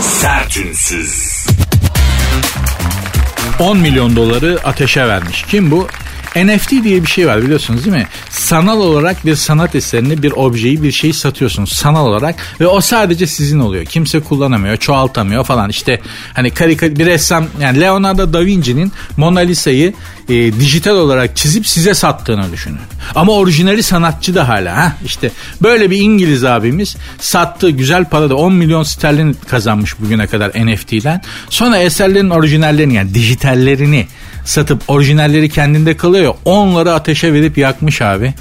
Sertünsüz. 0.00 1.46
10 3.58 3.78
milyon 3.78 4.16
doları 4.16 4.58
ateşe 4.64 5.08
vermiş. 5.08 5.44
Kim 5.50 5.70
bu? 5.70 5.88
NFT 6.36 6.70
diye 6.70 7.02
bir 7.02 7.06
şey 7.06 7.26
var 7.26 7.42
biliyorsunuz 7.42 7.84
değil 7.84 7.96
mi? 7.96 8.06
Sanal 8.30 8.80
olarak 8.80 9.26
bir 9.26 9.36
sanat 9.36 9.74
eserini, 9.74 10.22
bir 10.22 10.32
objeyi, 10.32 10.82
bir 10.82 10.92
şeyi 10.92 11.14
satıyorsunuz 11.14 11.72
sanal 11.72 12.06
olarak 12.06 12.34
ve 12.60 12.66
o 12.66 12.80
sadece 12.80 13.26
sizin 13.26 13.58
oluyor. 13.58 13.84
Kimse 13.84 14.20
kullanamıyor, 14.20 14.76
çoğaltamıyor 14.76 15.44
falan. 15.44 15.70
İşte 15.70 16.00
hani 16.34 16.50
karika 16.50 16.96
bir 16.96 17.06
ressam 17.06 17.46
yani 17.60 17.80
Leonardo 17.80 18.32
da 18.32 18.44
Vinci'nin 18.44 18.92
Mona 19.16 19.40
Lisa'yı 19.40 19.94
e, 20.28 20.34
dijital 20.52 20.96
olarak 20.96 21.36
çizip 21.36 21.66
size 21.66 21.94
sattığını 21.94 22.52
düşünün. 22.52 22.78
Ama 23.14 23.32
orijinali 23.32 23.82
sanatçı 23.82 24.34
da 24.34 24.48
hala. 24.48 24.76
ha 24.76 24.92
işte 25.04 25.30
böyle 25.62 25.90
bir 25.90 25.96
İngiliz 25.96 26.44
abimiz 26.44 26.96
sattı 27.20 27.70
güzel 27.70 28.04
para 28.04 28.30
da 28.30 28.36
10 28.36 28.52
milyon 28.52 28.82
sterlin 28.82 29.36
kazanmış 29.48 30.00
bugüne 30.00 30.26
kadar 30.26 30.50
NFT'den. 30.50 31.22
Sonra 31.50 31.78
eserlerin 31.78 32.30
orijinallerini 32.30 32.94
yani 32.94 33.14
dijitallerini 33.14 34.06
satıp 34.44 34.82
orijinalleri 34.88 35.48
kendinde 35.48 35.96
kalıyor. 35.96 36.34
Onları 36.44 36.92
ateşe 36.92 37.32
verip 37.32 37.58
yakmış 37.58 38.02
abi. 38.02 38.34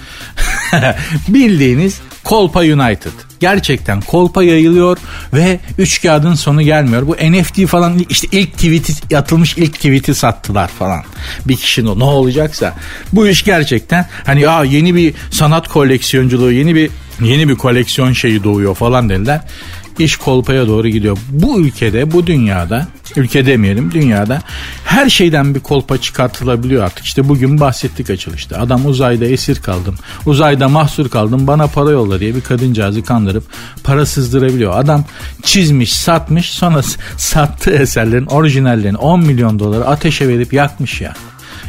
Bildiğiniz 1.28 2.02
Kolpa 2.24 2.60
United. 2.60 3.12
Gerçekten 3.40 4.02
kolpa 4.02 4.44
yayılıyor 4.44 4.98
ve 5.34 5.60
üç 5.78 6.02
kağıdın 6.02 6.34
sonu 6.34 6.62
gelmiyor. 6.62 7.08
Bu 7.08 7.16
NFT 7.16 7.68
falan 7.68 8.06
işte 8.10 8.28
ilk 8.32 8.54
tweet'i 8.54 9.18
atılmış 9.18 9.58
ilk 9.58 9.74
tweet'i 9.74 10.16
sattılar 10.16 10.68
falan. 10.68 11.04
Bir 11.46 11.56
kişinin 11.56 12.00
ne 12.00 12.04
olacaksa. 12.04 12.76
Bu 13.14 13.28
iş 13.28 13.44
gerçekten 13.44 14.08
hani 14.26 14.50
aa 14.50 14.64
yeni 14.64 14.96
bir 14.96 15.14
sanat 15.32 15.68
koleksiyonculuğu, 15.68 16.52
yeni 16.52 16.76
bir 16.76 16.92
yeni 17.22 17.50
bir 17.50 17.56
koleksiyon 17.56 18.14
şeyi 18.14 18.44
doğuyor 18.44 18.76
falan 18.76 19.10
dediler 19.10 19.42
iş 20.04 20.16
kolpaya 20.16 20.68
doğru 20.68 20.88
gidiyor. 20.88 21.18
Bu 21.30 21.60
ülkede, 21.60 22.12
bu 22.12 22.28
dünyada, 22.28 22.88
ülke 23.16 23.46
demeyelim 23.46 23.92
dünyada 23.92 24.42
her 24.86 25.10
şeyden 25.10 25.56
bir 25.56 25.60
kolpa 25.60 25.98
çıkartılabiliyor 25.98 26.84
artık. 26.84 27.06
İşte 27.06 27.30
bugün 27.30 27.60
bahsettik 27.60 28.10
açılışta. 28.10 28.60
Adam 28.60 28.86
uzayda 28.86 29.26
esir 29.26 29.56
kaldım, 29.56 29.96
uzayda 30.26 30.70
mahsur 30.70 31.10
kaldım 31.10 31.48
bana 31.48 31.68
para 31.68 31.92
yolla 31.92 32.20
diye 32.20 32.36
bir 32.36 32.42
kadıncağızı 32.42 33.04
kandırıp 33.04 33.44
para 33.84 34.06
sızdırabiliyor. 34.06 34.80
Adam 34.80 35.06
çizmiş, 35.44 35.94
satmış 35.94 36.50
sonra 36.50 36.82
sattığı 37.18 37.72
eserlerin 37.72 38.26
orijinallerini 38.26 38.98
10 38.98 39.20
milyon 39.20 39.60
doları 39.60 39.88
ateşe 39.88 40.28
verip 40.28 40.54
yakmış 40.54 41.02
ya. 41.02 41.14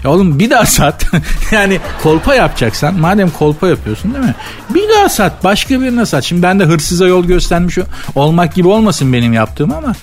Ya 0.05 0.11
oğlum 0.11 0.39
bir 0.39 0.51
daha 0.51 0.67
sat. 0.67 1.07
yani 1.53 1.81
kolpa 2.03 2.35
yapacaksan 2.35 3.01
madem 3.01 3.31
kolpa 3.31 3.69
yapıyorsun 3.69 4.15
değil 4.15 4.25
mi? 4.25 4.35
Bir 4.75 4.89
daha 4.89 5.09
sat 5.09 5.45
başka 5.45 5.81
birine 5.81 6.07
sat. 6.07 6.25
Şimdi 6.25 6.43
ben 6.43 6.61
de 6.61 6.65
hırsıza 6.65 7.07
yol 7.07 7.25
göstermiş 7.25 7.79
olmak 8.15 8.55
gibi 8.55 8.69
olmasın 8.69 9.13
benim 9.13 9.33
yaptığım 9.33 9.73
ama 9.73 9.95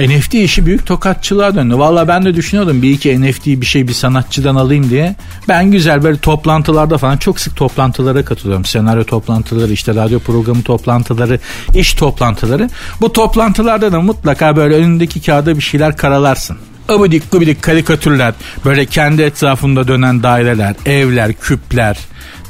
NFT 0.00 0.34
işi 0.34 0.66
büyük 0.66 0.86
tokatçılığa 0.86 1.54
döndü. 1.54 1.78
Valla 1.78 2.08
ben 2.08 2.24
de 2.24 2.34
düşünüyordum 2.34 2.82
bir 2.82 2.90
iki 2.90 3.20
NFT 3.20 3.46
bir 3.46 3.66
şey 3.66 3.88
bir 3.88 3.92
sanatçıdan 3.92 4.54
alayım 4.54 4.90
diye. 4.90 5.16
Ben 5.48 5.70
güzel 5.70 6.02
böyle 6.02 6.18
toplantılarda 6.18 6.98
falan 6.98 7.16
çok 7.16 7.40
sık 7.40 7.56
toplantılara 7.56 8.24
katılıyorum. 8.24 8.64
Senaryo 8.64 9.04
toplantıları, 9.04 9.72
işte 9.72 9.94
radyo 9.94 10.18
programı 10.18 10.62
toplantıları, 10.62 11.38
iş 11.74 11.94
toplantıları. 11.94 12.70
Bu 13.00 13.12
toplantılarda 13.12 13.92
da 13.92 14.00
mutlaka 14.00 14.56
böyle 14.56 14.74
önündeki 14.74 15.22
kağıda 15.22 15.56
bir 15.56 15.62
şeyler 15.62 15.96
karalarsın 15.96 16.58
abidik 16.90 17.32
gubidik 17.32 17.62
karikatürler, 17.62 18.34
böyle 18.64 18.86
kendi 18.86 19.22
etrafında 19.22 19.88
dönen 19.88 20.22
daireler, 20.22 20.74
evler, 20.86 21.32
küpler, 21.32 21.98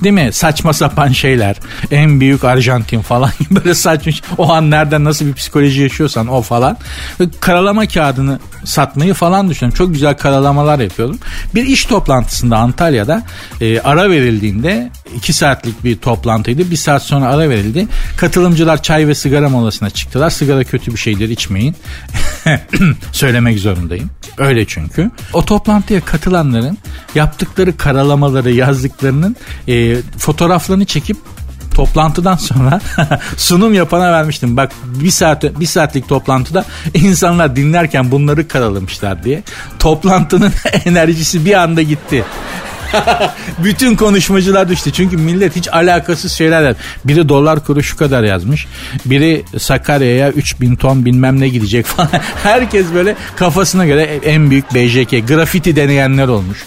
değil 0.02 0.14
mi? 0.14 0.30
Saçma 0.32 0.72
sapan 0.72 1.08
şeyler. 1.08 1.56
En 1.90 2.20
büyük 2.20 2.44
Arjantin 2.44 3.00
falan 3.00 3.30
böyle 3.50 3.74
saçmış. 3.74 4.22
O 4.38 4.52
an 4.52 4.70
nereden 4.70 5.04
nasıl 5.04 5.26
bir 5.26 5.34
psikoloji 5.34 5.82
yaşıyorsan 5.82 6.26
o 6.26 6.42
falan. 6.42 6.76
Karalama 7.40 7.88
kağıdını 7.88 8.38
satmayı 8.64 9.14
falan 9.14 9.50
düşünüyorum. 9.50 9.76
Çok 9.78 9.92
güzel 9.92 10.16
karalamalar 10.16 10.78
yapıyordum. 10.78 11.18
Bir 11.54 11.66
iş 11.66 11.84
toplantısında 11.84 12.58
Antalya'da 12.58 13.22
e, 13.60 13.80
ara 13.80 14.10
verildiğinde 14.10 14.90
iki 15.16 15.32
saatlik 15.32 15.84
bir 15.84 15.96
toplantıydı. 15.96 16.70
Bir 16.70 16.76
saat 16.76 17.02
sonra 17.02 17.26
ara 17.26 17.48
verildi. 17.48 17.86
Katılımcılar 18.16 18.82
çay 18.82 19.08
ve 19.08 19.14
sigara 19.14 19.48
molasına 19.48 19.90
çıktılar. 19.90 20.30
Sigara 20.30 20.64
kötü 20.64 20.92
bir 20.92 20.98
şeydir 20.98 21.28
içmeyin. 21.28 21.76
Söylemek 23.12 23.58
zorundayım. 23.58 24.10
Öyle 24.38 24.64
çünkü. 24.64 25.10
O 25.32 25.44
toplantıya 25.44 26.00
katılanların 26.00 26.78
yaptıkları 27.14 27.76
karalamaları 27.76 28.50
yazdıklarının 28.50 29.36
e, 29.68 29.89
fotoğraflarını 30.18 30.84
çekip 30.84 31.16
toplantıdan 31.74 32.36
sonra 32.36 32.80
sunum 33.36 33.74
yapana 33.74 34.12
vermiştim. 34.12 34.56
Bak 34.56 34.72
bir 34.84 35.10
saat 35.10 35.60
bir 35.60 35.66
saatlik 35.66 36.08
toplantıda 36.08 36.64
insanlar 36.94 37.56
dinlerken 37.56 38.10
bunları 38.10 38.48
karalamışlar 38.48 39.24
diye. 39.24 39.42
Toplantının 39.78 40.52
enerjisi 40.84 41.44
bir 41.44 41.54
anda 41.54 41.82
gitti. 41.82 42.24
Bütün 43.58 43.96
konuşmacılar 43.96 44.68
düştü. 44.68 44.92
Çünkü 44.92 45.16
millet 45.16 45.56
hiç 45.56 45.68
alakasız 45.68 46.32
şeyler 46.32 46.74
Biri 47.04 47.28
dolar 47.28 47.64
kuru 47.64 47.82
şu 47.82 47.96
kadar 47.96 48.22
yazmış. 48.22 48.66
Biri 49.04 49.44
Sakarya'ya 49.58 50.30
3000 50.30 50.76
ton 50.76 51.04
bilmem 51.04 51.40
ne 51.40 51.48
gidecek 51.48 51.86
falan. 51.86 52.08
Herkes 52.42 52.86
böyle 52.94 53.16
kafasına 53.36 53.86
göre 53.86 54.02
en 54.24 54.50
büyük 54.50 54.74
BJK 54.74 55.28
grafiti 55.28 55.76
deneyenler 55.76 56.28
olmuş 56.28 56.58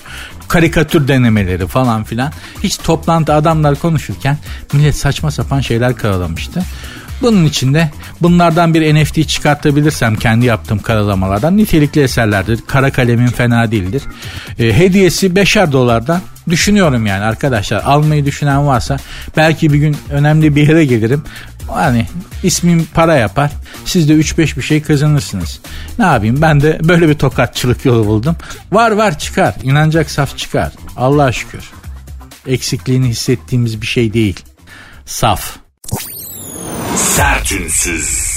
karikatür 0.47 1.07
denemeleri 1.07 1.67
falan 1.67 2.03
filan. 2.03 2.31
Hiç 2.63 2.77
toplantı 2.77 3.33
adamlar 3.33 3.75
konuşurken 3.75 4.37
millet 4.73 4.95
saçma 4.95 5.31
sapan 5.31 5.61
şeyler 5.61 5.95
karalamıştı. 5.95 6.63
Bunun 7.21 7.45
içinde 7.45 7.91
bunlardan 8.21 8.73
bir 8.73 8.95
NFT 8.95 9.29
çıkartabilirsem 9.29 10.15
kendi 10.15 10.45
yaptığım 10.45 10.79
karalamalardan 10.79 11.57
nitelikli 11.57 12.01
eserlerdir. 12.01 12.59
Kara 12.67 12.91
kalemin 12.91 13.27
fena 13.27 13.71
değildir. 13.71 14.03
E, 14.59 14.77
hediyesi 14.77 15.35
beşer 15.35 15.71
dolardan 15.71 16.21
düşünüyorum 16.49 17.05
yani 17.05 17.23
arkadaşlar. 17.23 17.83
Almayı 17.83 18.25
düşünen 18.25 18.67
varsa 18.67 18.97
belki 19.37 19.73
bir 19.73 19.77
gün 19.77 19.97
önemli 20.09 20.55
bir 20.55 20.67
yere 20.67 20.85
gelirim. 20.85 21.23
Hani 21.67 22.07
ismim 22.43 22.87
para 22.93 23.15
yapar. 23.15 23.51
Siz 23.85 24.09
de 24.09 24.13
3-5 24.13 24.57
bir 24.57 24.61
şey 24.61 24.81
kazanırsınız. 24.81 25.59
Ne 25.99 26.05
yapayım 26.05 26.41
ben 26.41 26.61
de 26.61 26.79
böyle 26.83 27.09
bir 27.09 27.13
tokatçılık 27.13 27.85
yolu 27.85 28.05
buldum. 28.05 28.35
Var 28.71 28.91
var 28.91 29.19
çıkar. 29.19 29.55
İnanacak 29.63 30.11
saf 30.11 30.37
çıkar. 30.37 30.71
Allah'a 30.97 31.31
şükür. 31.31 31.71
Eksikliğini 32.47 33.07
hissettiğimiz 33.07 33.81
bir 33.81 33.87
şey 33.87 34.13
değil. 34.13 34.39
Saf. 35.05 35.55
Sertünsüz. 36.95 38.33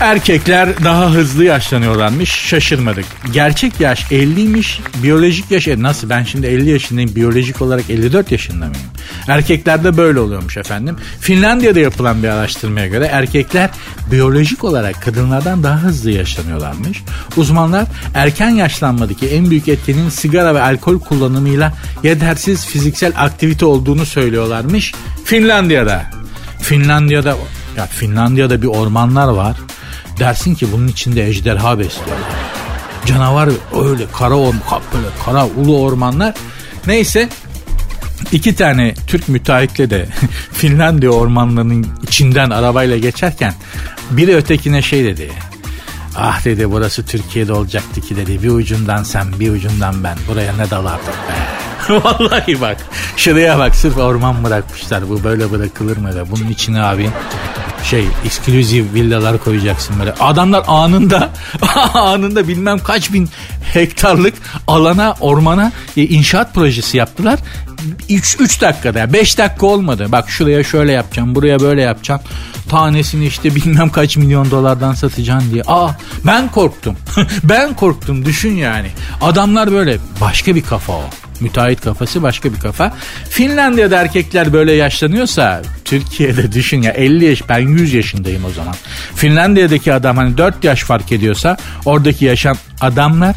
Erkekler 0.00 0.84
daha 0.84 1.10
hızlı 1.10 1.44
yaşlanıyorlarmış 1.44 2.30
şaşırmadık. 2.30 3.04
Gerçek 3.32 3.80
yaş 3.80 4.02
50'ymiş 4.02 4.80
biyolojik 5.02 5.50
yaş 5.50 5.68
e, 5.68 5.82
nasıl 5.82 6.10
ben 6.10 6.24
şimdi 6.24 6.46
50 6.46 6.70
yaşındayım 6.70 7.14
biyolojik 7.16 7.62
olarak 7.62 7.90
54 7.90 8.32
yaşında 8.32 8.66
mıyım? 8.66 8.84
Erkeklerde 9.28 9.96
böyle 9.96 10.20
oluyormuş 10.20 10.56
efendim. 10.56 10.96
Finlandiya'da 11.20 11.80
yapılan 11.80 12.22
bir 12.22 12.28
araştırmaya 12.28 12.86
göre 12.86 13.04
erkekler 13.04 13.70
biyolojik 14.10 14.64
olarak 14.64 15.02
kadınlardan 15.02 15.62
daha 15.62 15.82
hızlı 15.82 16.10
yaşlanıyorlarmış. 16.10 17.02
Uzmanlar 17.36 17.86
erken 18.14 18.50
yaşlanmadaki 18.50 19.28
en 19.28 19.50
büyük 19.50 19.68
etkenin 19.68 20.08
sigara 20.08 20.54
ve 20.54 20.62
alkol 20.62 21.00
kullanımıyla 21.00 21.72
yetersiz 22.02 22.66
fiziksel 22.66 23.12
aktivite 23.16 23.66
olduğunu 23.66 24.06
söylüyorlarmış. 24.06 24.94
Finlandiya'da. 25.24 26.04
Finlandiya'da 26.60 27.36
ya 27.76 27.86
Finlandiya'da 27.86 28.62
bir 28.62 28.66
ormanlar 28.66 29.28
var. 29.28 29.56
Dersin 30.20 30.54
ki 30.54 30.72
bunun 30.72 30.88
içinde 30.88 31.28
ejderha 31.28 31.78
besliyorlar. 31.78 32.18
Canavar 33.06 33.48
öyle 33.84 34.04
kara 34.12 34.34
orman, 34.34 34.82
böyle 34.94 35.06
kara 35.24 35.46
ulu 35.46 35.80
ormanlar. 35.80 36.34
Neyse 36.86 37.28
iki 38.32 38.54
tane 38.54 38.94
Türk 39.06 39.28
müteahhitle 39.28 39.90
de 39.90 40.06
Finlandiya 40.52 41.10
ormanlarının 41.10 41.86
içinden 42.02 42.50
arabayla 42.50 42.98
geçerken 42.98 43.54
biri 44.10 44.36
ötekine 44.36 44.82
şey 44.82 45.04
dedi. 45.04 45.32
Ah 46.16 46.44
dedi 46.44 46.70
burası 46.70 47.06
Türkiye'de 47.06 47.52
olacaktı 47.52 48.00
ki 48.00 48.16
dedi. 48.16 48.42
Bir 48.42 48.50
ucundan 48.50 49.02
sen 49.02 49.26
bir 49.40 49.50
ucundan 49.50 50.04
ben. 50.04 50.18
Buraya 50.28 50.56
ne 50.56 50.70
dalardık 50.70 51.06
be. 51.08 51.60
Vallahi 52.04 52.60
bak. 52.60 52.76
Şuraya 53.16 53.58
bak 53.58 53.76
sırf 53.76 53.98
orman 53.98 54.44
bırakmışlar. 54.44 55.08
Bu 55.08 55.24
böyle 55.24 55.50
bırakılır 55.50 55.96
mı 55.96 56.08
be? 56.16 56.30
Bunun 56.30 56.50
içine 56.50 56.82
abi 56.82 57.10
şey 57.84 58.06
eksklusif 58.24 58.94
villalar 58.94 59.44
koyacaksın 59.44 59.98
böyle. 59.98 60.12
Adamlar 60.12 60.64
anında 60.68 61.30
anında 61.94 62.48
bilmem 62.48 62.78
kaç 62.78 63.12
bin 63.12 63.28
hektarlık 63.72 64.34
alana 64.66 65.14
ormana 65.20 65.72
e, 65.96 66.02
inşaat 66.02 66.54
projesi 66.54 66.96
yaptılar. 66.96 67.38
3 68.08 68.60
dakikada 68.60 69.12
5 69.12 69.38
dakika 69.38 69.66
olmadı. 69.66 70.06
Bak 70.08 70.30
şuraya 70.30 70.64
şöyle 70.64 70.92
yapacağım 70.92 71.34
buraya 71.34 71.60
böyle 71.60 71.82
yapacağım. 71.82 72.20
Tanesini 72.68 73.26
işte 73.26 73.54
bilmem 73.54 73.90
kaç 73.90 74.16
milyon 74.16 74.50
dolardan 74.50 74.94
satacaksın 74.94 75.52
diye. 75.52 75.62
Aa 75.66 75.90
ben 76.26 76.48
korktum. 76.48 76.96
ben 77.44 77.74
korktum 77.74 78.24
düşün 78.24 78.54
yani. 78.54 78.90
Adamlar 79.20 79.72
böyle 79.72 79.98
başka 80.20 80.54
bir 80.54 80.62
kafa 80.62 80.92
o. 80.92 81.04
Müteahhit 81.40 81.80
kafası 81.80 82.22
başka 82.22 82.52
bir 82.52 82.60
kafa. 82.60 82.96
Finlandiya'da 83.30 84.00
erkekler 84.00 84.52
böyle 84.52 84.72
yaşlanıyorsa 84.72 85.62
Türkiye'de 85.84 86.52
düşün 86.52 86.82
ya 86.82 86.92
50 86.92 87.24
yaş 87.24 87.48
ben 87.48 87.58
100 87.58 87.94
yaşındayım 87.94 88.44
o 88.44 88.50
zaman. 88.50 88.74
Finlandiya'daki 89.14 89.92
adam 89.92 90.16
hani 90.16 90.38
4 90.38 90.64
yaş 90.64 90.82
fark 90.82 91.12
ediyorsa 91.12 91.56
oradaki 91.84 92.24
yaşam 92.24 92.56
adamlar 92.80 93.36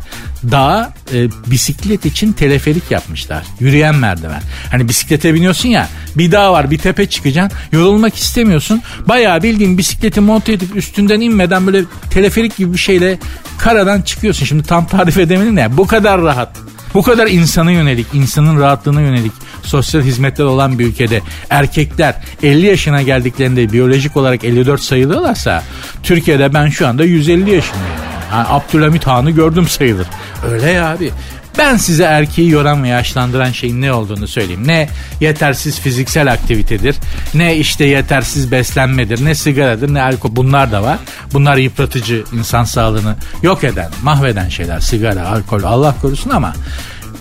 daha 0.52 0.94
e, 1.14 1.30
bisiklet 1.52 2.06
için 2.06 2.34
teleferik 2.34 2.92
yapmışlar. 2.92 3.44
Yürüyen 3.60 3.96
merdiven. 3.96 4.42
Hani 4.72 4.90
bisiklete 4.90 5.34
biniyorsun 5.34 5.70
ya 5.70 5.88
bir 6.16 6.32
dağ 6.32 6.54
var 6.54 6.72
bir 6.72 6.78
tepe 6.78 7.06
çıkacaksın. 7.06 7.60
Yorulmak 7.72 8.16
istemiyorsun. 8.16 8.82
Bayağı 9.08 9.44
bildiğin 9.44 9.78
bisikleti 9.78 10.22
monte 10.22 10.54
edip 10.54 10.76
üstünden 10.76 11.22
inmeden 11.22 11.68
böyle 11.68 11.84
teleferik 12.10 12.58
gibi 12.58 12.74
bir 12.74 12.78
şeyle 12.78 13.20
karadan 13.58 14.02
çıkıyorsun. 14.02 14.46
Şimdi 14.46 14.64
tam 14.64 14.88
tarif 14.88 15.18
edemedim 15.18 15.58
ya 15.58 15.78
bu 15.78 15.88
kadar 15.88 16.22
rahat. 16.22 16.58
Bu 16.94 17.04
kadar 17.04 17.28
insana 17.28 17.72
yönelik, 17.72 18.08
insanın 18.14 18.60
rahatlığına 18.60 19.02
yönelik 19.02 19.32
sosyal 19.64 20.02
hizmetler 20.02 20.46
olan 20.46 20.80
bir 20.80 20.86
ülkede 20.86 21.22
erkekler 21.50 22.16
50 22.44 22.66
yaşına 22.66 23.02
geldiklerinde 23.02 23.72
biyolojik 23.72 24.18
olarak 24.18 24.44
54 24.44 24.82
sayılıyorlarsa 24.82 25.64
Türkiye'de 26.04 26.54
ben 26.54 26.68
şu 26.68 26.88
anda 26.88 27.04
150 27.04 27.52
yaşındayım. 27.52 27.88
Yani 28.32 28.48
Abdülhamit 28.50 29.08
Han'ı 29.08 29.32
gördüm 29.32 29.68
sayılır. 29.68 30.08
Öyle 30.52 30.72
ya 30.72 30.90
abi. 30.90 31.12
Ben 31.58 31.78
size 31.78 32.04
erkeği 32.04 32.50
yoran 32.50 32.84
ve 32.84 32.88
yaşlandıran 32.88 33.52
şeyin 33.52 33.82
ne 33.82 33.94
olduğunu 33.94 34.28
söyleyeyim. 34.28 34.68
Ne 34.68 34.90
yetersiz 35.20 35.80
fiziksel 35.80 36.32
aktivitedir, 36.32 36.96
ne 37.34 37.58
işte 37.58 37.86
yetersiz 37.86 38.52
beslenmedir, 38.52 39.26
ne 39.26 39.36
sigaradır, 39.36 39.94
ne 39.94 40.02
alkol. 40.02 40.36
Bunlar 40.36 40.72
da 40.72 40.84
var. 40.84 40.98
Bunlar 41.34 41.58
yıpratıcı, 41.58 42.24
insan 42.34 42.64
sağlığını 42.64 43.16
yok 43.42 43.64
eden, 43.64 43.92
mahveden 44.04 44.50
şeyler. 44.50 44.80
Sigara, 44.80 45.28
alkol, 45.28 45.64
Allah 45.64 45.96
korusun 46.02 46.30
ama 46.30 46.54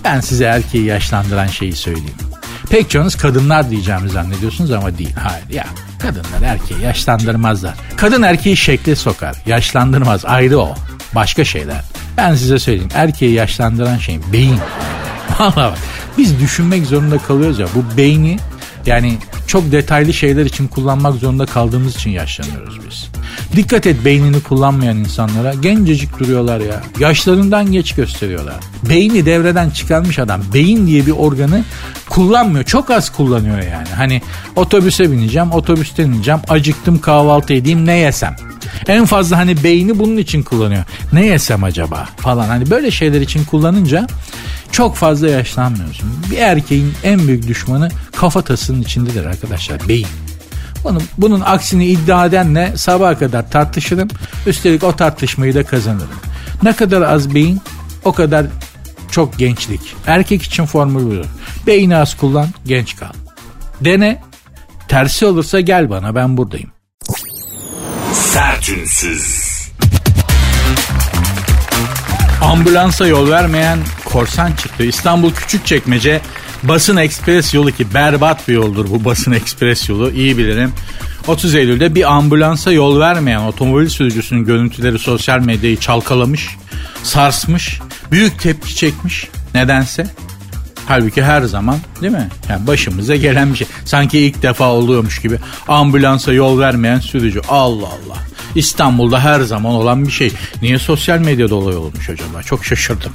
ben 0.05 0.21
size 0.21 0.45
erkeği 0.45 0.85
yaşlandıran 0.85 1.47
şeyi 1.47 1.73
söyleyeyim. 1.73 2.15
Pek 2.71 2.91
çoğunuz 2.91 3.15
kadınlar 3.17 3.71
diyeceğimi 3.71 4.09
zannediyorsunuz 4.09 4.71
ama 4.71 4.99
değil. 4.99 5.15
Hayır 5.15 5.51
ya 5.51 5.67
kadınlar 5.99 6.43
erkeği 6.53 6.81
yaşlandırmazlar. 6.81 7.75
Kadın 7.97 8.23
erkeği 8.23 8.57
şekle 8.57 8.97
sokar. 8.97 9.37
Yaşlandırmaz 9.47 10.25
ayrı 10.25 10.59
o. 10.59 10.75
Başka 11.15 11.45
şeyler. 11.45 11.85
Ben 12.17 12.35
size 12.35 12.59
söyleyeyim 12.59 12.91
erkeği 12.95 13.33
yaşlandıran 13.33 13.99
şey 13.99 14.19
beyin. 14.33 14.59
Valla 15.41 15.57
bak 15.57 15.79
biz 16.19 16.41
düşünmek 16.41 16.87
zorunda 16.87 17.19
kalıyoruz 17.19 17.59
ya 17.59 17.67
bu 17.75 17.97
beyni 17.97 18.39
yani 18.87 19.19
çok 19.47 19.73
detaylı 19.73 20.13
şeyler 20.13 20.47
için 20.47 20.69
kullanmak 20.69 21.15
zorunda 21.15 21.47
kaldığımız 21.47 21.97
için 21.97 22.11
yaşlanıyoruz 22.11 22.79
biz. 22.89 23.09
Dikkat 23.57 23.87
et 23.87 24.05
beynini 24.05 24.43
kullanmayan 24.43 24.97
insanlara 24.97 25.55
gencecik 25.55 26.19
duruyorlar 26.19 26.61
ya. 26.61 26.83
Yaşlarından 26.99 27.73
geç 27.73 27.95
gösteriyorlar. 27.95 28.55
Beyni 28.89 29.27
devreden 29.27 29.71
çıkarmış 29.71 30.19
adam 30.19 30.41
beyin 30.55 30.87
diye 30.87 31.07
bir 31.07 31.13
organı 31.13 31.65
kullanmıyor. 32.09 32.65
Çok 32.65 32.91
az 32.91 33.11
kullanıyor 33.11 33.59
yani. 33.59 33.89
Hani 33.97 34.23
otobüse 34.57 35.13
bineceğim, 35.13 35.53
otobüsten 35.53 36.11
ineceğim, 36.11 36.41
acıktım 36.49 36.99
kahvaltı 36.99 37.55
edeyim 37.55 37.87
ne 37.87 37.97
yesem. 37.97 38.37
En 38.89 39.05
fazla 39.05 39.39
hani 39.39 39.65
beyni 39.65 39.99
bunun 39.99 40.17
için 40.17 40.43
kullanıyor. 40.43 40.85
Ne 41.13 41.27
yesem 41.27 41.65
acaba 41.65 42.09
falan. 42.17 42.47
Hani 42.47 42.71
böyle 42.71 42.91
şeyler 42.91 43.21
için 43.21 43.45
kullanınca 43.45 44.07
çok 44.73 44.97
fazla 44.97 45.29
yaşlanmıyorsun. 45.29 46.09
Bir 46.31 46.39
erkeğin 46.39 46.93
en 47.05 47.29
büyük 47.29 47.49
düşmanı 47.49 47.89
kafatasının 48.17 48.83
içindedir 48.83 49.25
arkadaşlar. 49.25 49.89
Beyin. 49.89 50.07
Bunun, 50.85 51.03
bunun 51.19 51.41
aksini 51.41 51.87
iddia 51.87 52.27
edenle 52.27 52.77
sabaha 52.77 53.19
kadar 53.19 53.51
tartışırım. 53.51 54.09
Üstelik 54.47 54.85
o 54.85 54.97
tartışmayı 54.97 55.55
da 55.55 55.65
kazanırım. 55.65 56.21
Ne 56.63 56.77
kadar 56.77 57.03
az 57.03 57.35
beyin 57.35 57.61
o 58.05 58.13
kadar 58.13 58.47
çok 59.11 59.39
gençlik. 59.39 59.81
Erkek 60.07 60.43
için 60.43 60.65
formül 60.67 61.07
budur. 61.07 61.27
Beyni 61.67 61.97
az 61.97 62.17
kullan 62.17 62.49
genç 62.67 62.97
kal. 62.97 63.13
Dene 63.81 64.23
tersi 64.89 65.27
olursa 65.27 65.61
gel 65.61 65.91
bana 65.91 66.15
ben 66.15 66.37
buradayım. 66.37 66.71
Sertünsüz. 68.13 69.53
Ambulansa 72.43 73.07
yol 73.07 73.31
vermeyen 73.31 73.79
korsan 74.05 74.53
çıktı. 74.53 74.85
İstanbul 74.85 75.33
Küçükçekmece 75.33 76.21
Basın 76.63 76.97
Ekspres 76.97 77.55
yolu 77.55 77.73
ki 77.73 77.95
berbat 77.95 78.49
bir 78.49 78.55
yoldur 78.55 78.91
bu 78.91 79.05
Basın 79.05 79.33
Ekspres 79.33 79.89
yolu 79.89 80.11
iyi 80.11 80.39
bilirim. 80.39 80.73
30 81.27 81.55
Eylül'de 81.55 81.95
bir 81.95 82.13
ambulansa 82.13 82.73
yol 82.73 83.01
vermeyen 83.01 83.41
otomobil 83.41 83.89
sürücüsünün 83.89 84.45
görüntüleri 84.45 84.99
sosyal 84.99 85.41
medyayı 85.41 85.77
çalkalamış, 85.77 86.49
sarsmış, 87.03 87.81
büyük 88.11 88.41
tepki 88.41 88.77
çekmiş. 88.77 89.29
Nedense 89.55 90.07
Halbuki 90.87 91.23
her 91.23 91.43
zaman 91.43 91.77
değil 92.01 92.13
mi? 92.13 92.29
Yani 92.49 92.67
başımıza 92.67 93.17
gelen 93.17 93.53
bir 93.53 93.59
şey. 93.59 93.67
Sanki 93.85 94.19
ilk 94.19 94.43
defa 94.43 94.73
oluyormuş 94.73 95.19
gibi 95.19 95.39
ambulansa 95.69 96.33
yol 96.33 96.59
vermeyen 96.59 97.01
sürücü. 97.01 97.41
Allah 97.49 97.87
Allah. 97.87 98.19
İstanbul'da 98.55 99.21
her 99.21 99.41
zaman 99.41 99.73
olan 99.73 100.07
bir 100.07 100.13
şey. 100.13 100.33
Niye 100.63 100.79
sosyal 100.79 101.19
medyada 101.19 101.55
olay 101.55 101.77
olmuş 101.77 102.11
acaba? 102.11 102.43
Çok 102.43 102.65
şaşırdım. 102.65 103.13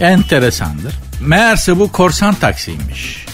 Enteresandır. 0.00 0.94
Meğerse 1.20 1.78
bu 1.78 1.92
korsan 1.92 2.34
taksiymiş. 2.34 3.26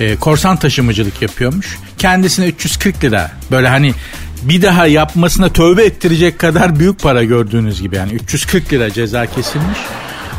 Ee, 0.00 0.16
korsan 0.16 0.56
taşımacılık 0.56 1.22
yapıyormuş. 1.22 1.78
Kendisine 1.98 2.46
340 2.46 3.04
lira 3.04 3.30
böyle 3.50 3.68
hani 3.68 3.94
bir 4.42 4.62
daha 4.62 4.86
yapmasına 4.86 5.48
tövbe 5.48 5.84
ettirecek 5.84 6.38
kadar 6.38 6.78
büyük 6.78 7.00
para 7.00 7.24
gördüğünüz 7.24 7.82
gibi 7.82 7.96
yani 7.96 8.12
340 8.12 8.72
lira 8.72 8.92
ceza 8.92 9.26
kesilmiş. 9.26 9.78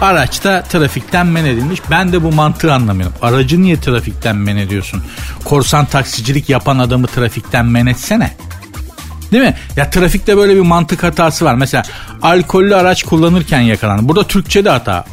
Araçta 0.01 0.62
trafikten 0.62 1.27
men 1.27 1.45
edilmiş. 1.45 1.81
Ben 1.91 2.12
de 2.13 2.23
bu 2.23 2.31
mantığı 2.31 2.73
anlamıyorum. 2.73 3.15
Aracı 3.21 3.62
niye 3.62 3.79
trafikten 3.79 4.36
men 4.36 4.58
ediyorsun? 4.58 5.03
Korsan 5.43 5.86
taksicilik 5.86 6.49
yapan 6.49 6.79
adamı 6.79 7.08
trafikten 7.08 7.65
men 7.65 7.86
etsene. 7.86 8.34
Değil 9.31 9.43
mi? 9.43 9.55
Ya 9.75 9.89
trafikte 9.89 10.38
böyle 10.38 10.55
bir 10.55 10.62
mantık 10.62 11.03
hatası 11.03 11.45
var. 11.45 11.55
Mesela 11.55 11.84
alkollü 12.21 12.75
araç 12.75 13.03
kullanırken 13.03 13.60
yakalandı. 13.62 14.08
Burada 14.08 14.27
Türkçe'de 14.27 14.69
hata. 14.69 15.05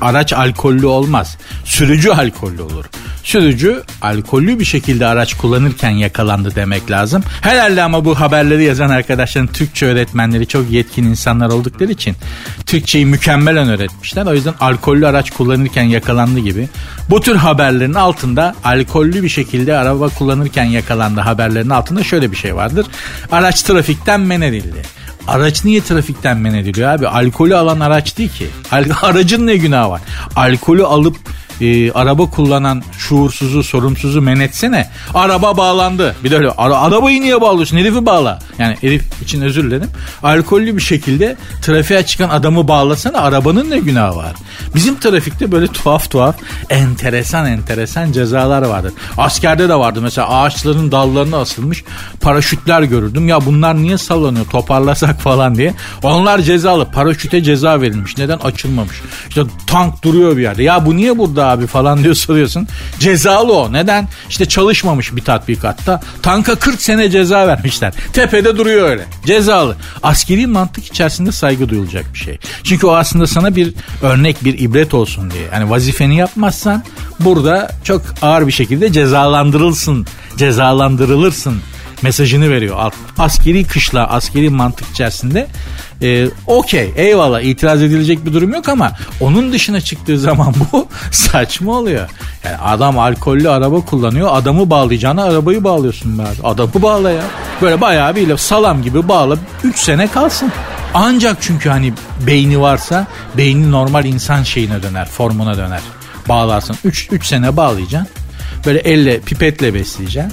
Araç 0.00 0.32
alkollü 0.32 0.86
olmaz. 0.86 1.36
Sürücü 1.64 2.10
alkollü 2.10 2.62
olur. 2.62 2.84
Sürücü 3.24 3.82
alkollü 4.02 4.60
bir 4.60 4.64
şekilde 4.64 5.06
araç 5.06 5.34
kullanırken 5.34 5.90
yakalandı 5.90 6.54
demek 6.54 6.90
lazım. 6.90 7.22
Herhalde 7.40 7.82
ama 7.82 8.04
bu 8.04 8.20
haberleri 8.20 8.64
yazan 8.64 8.90
arkadaşların 8.90 9.52
Türkçe 9.52 9.86
öğretmenleri 9.86 10.46
çok 10.46 10.70
yetkin 10.70 11.04
insanlar 11.04 11.48
oldukları 11.48 11.92
için 11.92 12.16
Türkçeyi 12.66 13.06
mükemmelen 13.06 13.68
öğretmişler. 13.68 14.26
O 14.26 14.34
yüzden 14.34 14.54
alkollü 14.60 15.06
araç 15.06 15.30
kullanırken 15.30 15.82
yakalandı 15.82 16.40
gibi. 16.40 16.68
Bu 17.10 17.20
tür 17.20 17.36
haberlerin 17.36 17.94
altında 17.94 18.54
alkollü 18.64 19.22
bir 19.22 19.28
şekilde 19.28 19.76
araba 19.76 20.08
kullanırken 20.08 20.64
yakalandı 20.64 21.20
haberlerin 21.20 21.70
altında 21.70 22.04
şöyle 22.04 22.32
bir 22.32 22.36
şey 22.36 22.56
vardır. 22.56 22.86
Araç 23.32 23.62
trafikten 23.62 24.20
men 24.20 24.40
edildi. 24.40 24.97
Araç 25.28 25.64
niye 25.64 25.80
trafikten 25.80 26.36
men 26.36 26.54
ediliyor 26.54 26.90
abi? 26.90 27.08
Alkolü 27.08 27.56
alan 27.56 27.80
araç 27.80 28.18
değil 28.18 28.30
ki. 28.30 28.46
Aracın 29.02 29.46
ne 29.46 29.56
günahı 29.56 29.90
var? 29.90 30.00
Alkolü 30.36 30.84
alıp 30.84 31.16
e, 31.60 31.92
araba 31.92 32.30
kullanan 32.30 32.82
şuursuzu, 32.98 33.62
sorumsuzu 33.62 34.22
men 34.22 34.40
etsene. 34.40 34.90
Araba 35.14 35.56
bağlandı. 35.56 36.16
Bir 36.24 36.30
de 36.30 36.36
öyle 36.36 36.50
ara, 36.50 36.78
arabayı 36.78 37.20
niye 37.20 37.40
bağlıyorsun? 37.40 37.76
Herifi 37.76 38.06
bağla. 38.06 38.38
Yani 38.58 38.76
herif 38.80 39.22
için 39.22 39.42
özür 39.42 39.64
dilerim. 39.64 39.90
Alkollü 40.22 40.76
bir 40.76 40.82
şekilde 40.82 41.36
trafiğe 41.62 42.06
çıkan 42.06 42.28
adamı 42.28 42.68
bağlasana. 42.68 43.18
Arabanın 43.18 43.70
ne 43.70 43.78
günahı 43.78 44.16
var? 44.16 44.32
Bizim 44.74 45.00
trafikte 45.00 45.52
böyle 45.52 45.66
tuhaf 45.66 46.10
tuhaf 46.10 46.36
enteresan 46.70 47.46
enteresan 47.46 48.12
cezalar 48.12 48.62
vardır. 48.62 48.92
Askerde 49.18 49.68
de 49.68 49.74
vardı. 49.74 50.00
Mesela 50.02 50.28
ağaçların 50.28 50.92
dallarına 50.92 51.36
asılmış 51.36 51.84
paraşütler 52.20 52.82
görürdüm. 52.82 53.28
Ya 53.28 53.46
bunlar 53.46 53.76
niye 53.76 53.98
sallanıyor 53.98 54.46
toparlasak 54.46 55.20
falan 55.20 55.54
diye. 55.54 55.74
Onlar 56.02 56.38
cezalı. 56.38 56.90
Paraşüte 56.90 57.42
ceza 57.42 57.80
verilmiş. 57.80 58.18
Neden 58.18 58.38
açılmamış? 58.38 59.02
İşte 59.28 59.42
tank 59.66 60.02
duruyor 60.04 60.36
bir 60.36 60.42
yerde. 60.42 60.62
Ya 60.62 60.86
bu 60.86 60.96
niye 60.96 61.18
burada 61.18 61.47
abi 61.48 61.66
falan 61.66 62.04
diyor 62.04 62.14
soruyorsun. 62.14 62.68
Cezalı 62.98 63.52
o. 63.52 63.72
Neden? 63.72 64.08
İşte 64.28 64.46
çalışmamış 64.46 65.16
bir 65.16 65.24
tatbikatta. 65.24 66.00
Tanka 66.22 66.54
40 66.54 66.82
sene 66.82 67.10
ceza 67.10 67.46
vermişler. 67.46 67.92
Tepede 68.12 68.56
duruyor 68.56 68.88
öyle. 68.88 69.04
Cezalı. 69.26 69.76
Askeri 70.02 70.46
mantık 70.46 70.86
içerisinde 70.86 71.32
saygı 71.32 71.68
duyulacak 71.68 72.14
bir 72.14 72.18
şey. 72.18 72.38
Çünkü 72.64 72.86
o 72.86 72.94
aslında 72.94 73.26
sana 73.26 73.56
bir 73.56 73.74
örnek, 74.02 74.44
bir 74.44 74.58
ibret 74.58 74.94
olsun 74.94 75.30
diye. 75.30 75.44
Yani 75.52 75.70
vazifeni 75.70 76.16
yapmazsan 76.16 76.84
burada 77.20 77.70
çok 77.84 78.02
ağır 78.22 78.46
bir 78.46 78.52
şekilde 78.52 78.92
cezalandırılsın, 78.92 80.06
cezalandırılırsın 80.36 81.60
mesajını 82.02 82.50
veriyor. 82.50 82.92
Askeri 83.18 83.64
kışla, 83.64 84.08
askeri 84.08 84.50
mantık 84.50 84.90
içerisinde 84.90 85.46
e, 86.02 86.28
okey 86.46 86.92
eyvallah 86.96 87.40
itiraz 87.40 87.82
edilecek 87.82 88.26
bir 88.26 88.32
durum 88.32 88.52
yok 88.52 88.68
ama 88.68 88.92
onun 89.20 89.52
dışına 89.52 89.80
çıktığı 89.80 90.18
zaman 90.18 90.54
bu 90.72 90.86
saçma 91.10 91.72
oluyor. 91.72 92.08
Yani 92.44 92.56
adam 92.56 92.98
alkollü 92.98 93.50
araba 93.50 93.80
kullanıyor 93.80 94.28
adamı 94.32 94.70
bağlayacağına 94.70 95.24
arabayı 95.24 95.64
bağlıyorsun 95.64 96.18
be 96.18 96.22
abi. 96.22 96.48
Adamı 96.48 96.82
bağla 96.82 97.10
ya. 97.10 97.22
Böyle 97.62 97.80
bayağı 97.80 98.16
bir 98.16 98.36
salam 98.36 98.82
gibi 98.82 99.08
bağla 99.08 99.36
3 99.64 99.78
sene 99.78 100.08
kalsın. 100.08 100.52
Ancak 100.94 101.36
çünkü 101.40 101.68
hani 101.68 101.92
beyni 102.26 102.60
varsa 102.60 103.06
beyni 103.36 103.70
normal 103.70 104.04
insan 104.04 104.42
şeyine 104.42 104.82
döner, 104.82 105.08
formuna 105.08 105.56
döner. 105.56 105.80
Bağlarsın. 106.28 106.76
3 106.84 107.26
sene 107.26 107.56
bağlayacaksın. 107.56 108.08
Böyle 108.66 108.78
elle 108.78 109.20
pipetle 109.20 109.74
besleyeceksin. 109.74 110.32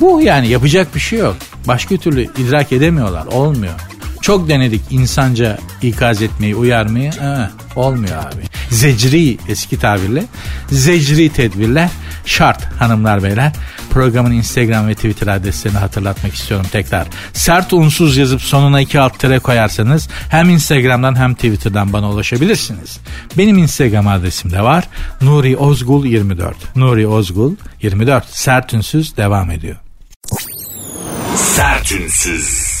Bu 0.00 0.20
yani 0.22 0.48
yapacak 0.48 0.94
bir 0.94 1.00
şey 1.00 1.18
yok. 1.18 1.36
Başka 1.68 1.96
türlü 1.96 2.22
idrak 2.22 2.72
edemiyorlar. 2.72 3.26
Olmuyor. 3.26 3.74
Çok 4.22 4.48
denedik 4.48 4.82
insanca 4.90 5.58
ikaz 5.82 6.22
etmeyi, 6.22 6.54
uyarmayı. 6.56 7.10
Ee, 7.10 7.48
olmuyor 7.76 8.16
abi. 8.18 8.42
Zecri 8.70 9.38
eski 9.48 9.78
tabirle. 9.78 10.24
Zecri 10.70 11.28
tedbirler 11.28 11.90
şart 12.26 12.64
hanımlar 12.64 13.22
beyler. 13.22 13.52
Programın 13.90 14.30
Instagram 14.30 14.88
ve 14.88 14.94
Twitter 14.94 15.26
adreslerini 15.26 15.78
hatırlatmak 15.78 16.34
istiyorum 16.34 16.66
tekrar. 16.72 17.06
Sert 17.32 17.72
unsuz 17.72 18.16
yazıp 18.16 18.42
sonuna 18.42 18.80
iki 18.80 19.00
alt 19.00 19.18
tere 19.18 19.38
koyarsanız 19.38 20.08
hem 20.28 20.50
Instagram'dan 20.50 21.18
hem 21.18 21.34
Twitter'dan 21.34 21.92
bana 21.92 22.10
ulaşabilirsiniz. 22.10 22.98
Benim 23.38 23.58
Instagram 23.58 24.08
adresim 24.08 24.52
de 24.52 24.60
var. 24.60 24.84
Nuri 25.22 25.56
Ozgul 25.56 26.04
24. 26.04 26.76
Nuri 26.76 27.06
Ozgul 27.06 27.54
24. 27.82 28.24
Sert 28.28 28.74
unsuz 28.74 29.16
devam 29.16 29.50
ediyor. 29.50 29.83
Sertünsüz. 31.36 32.74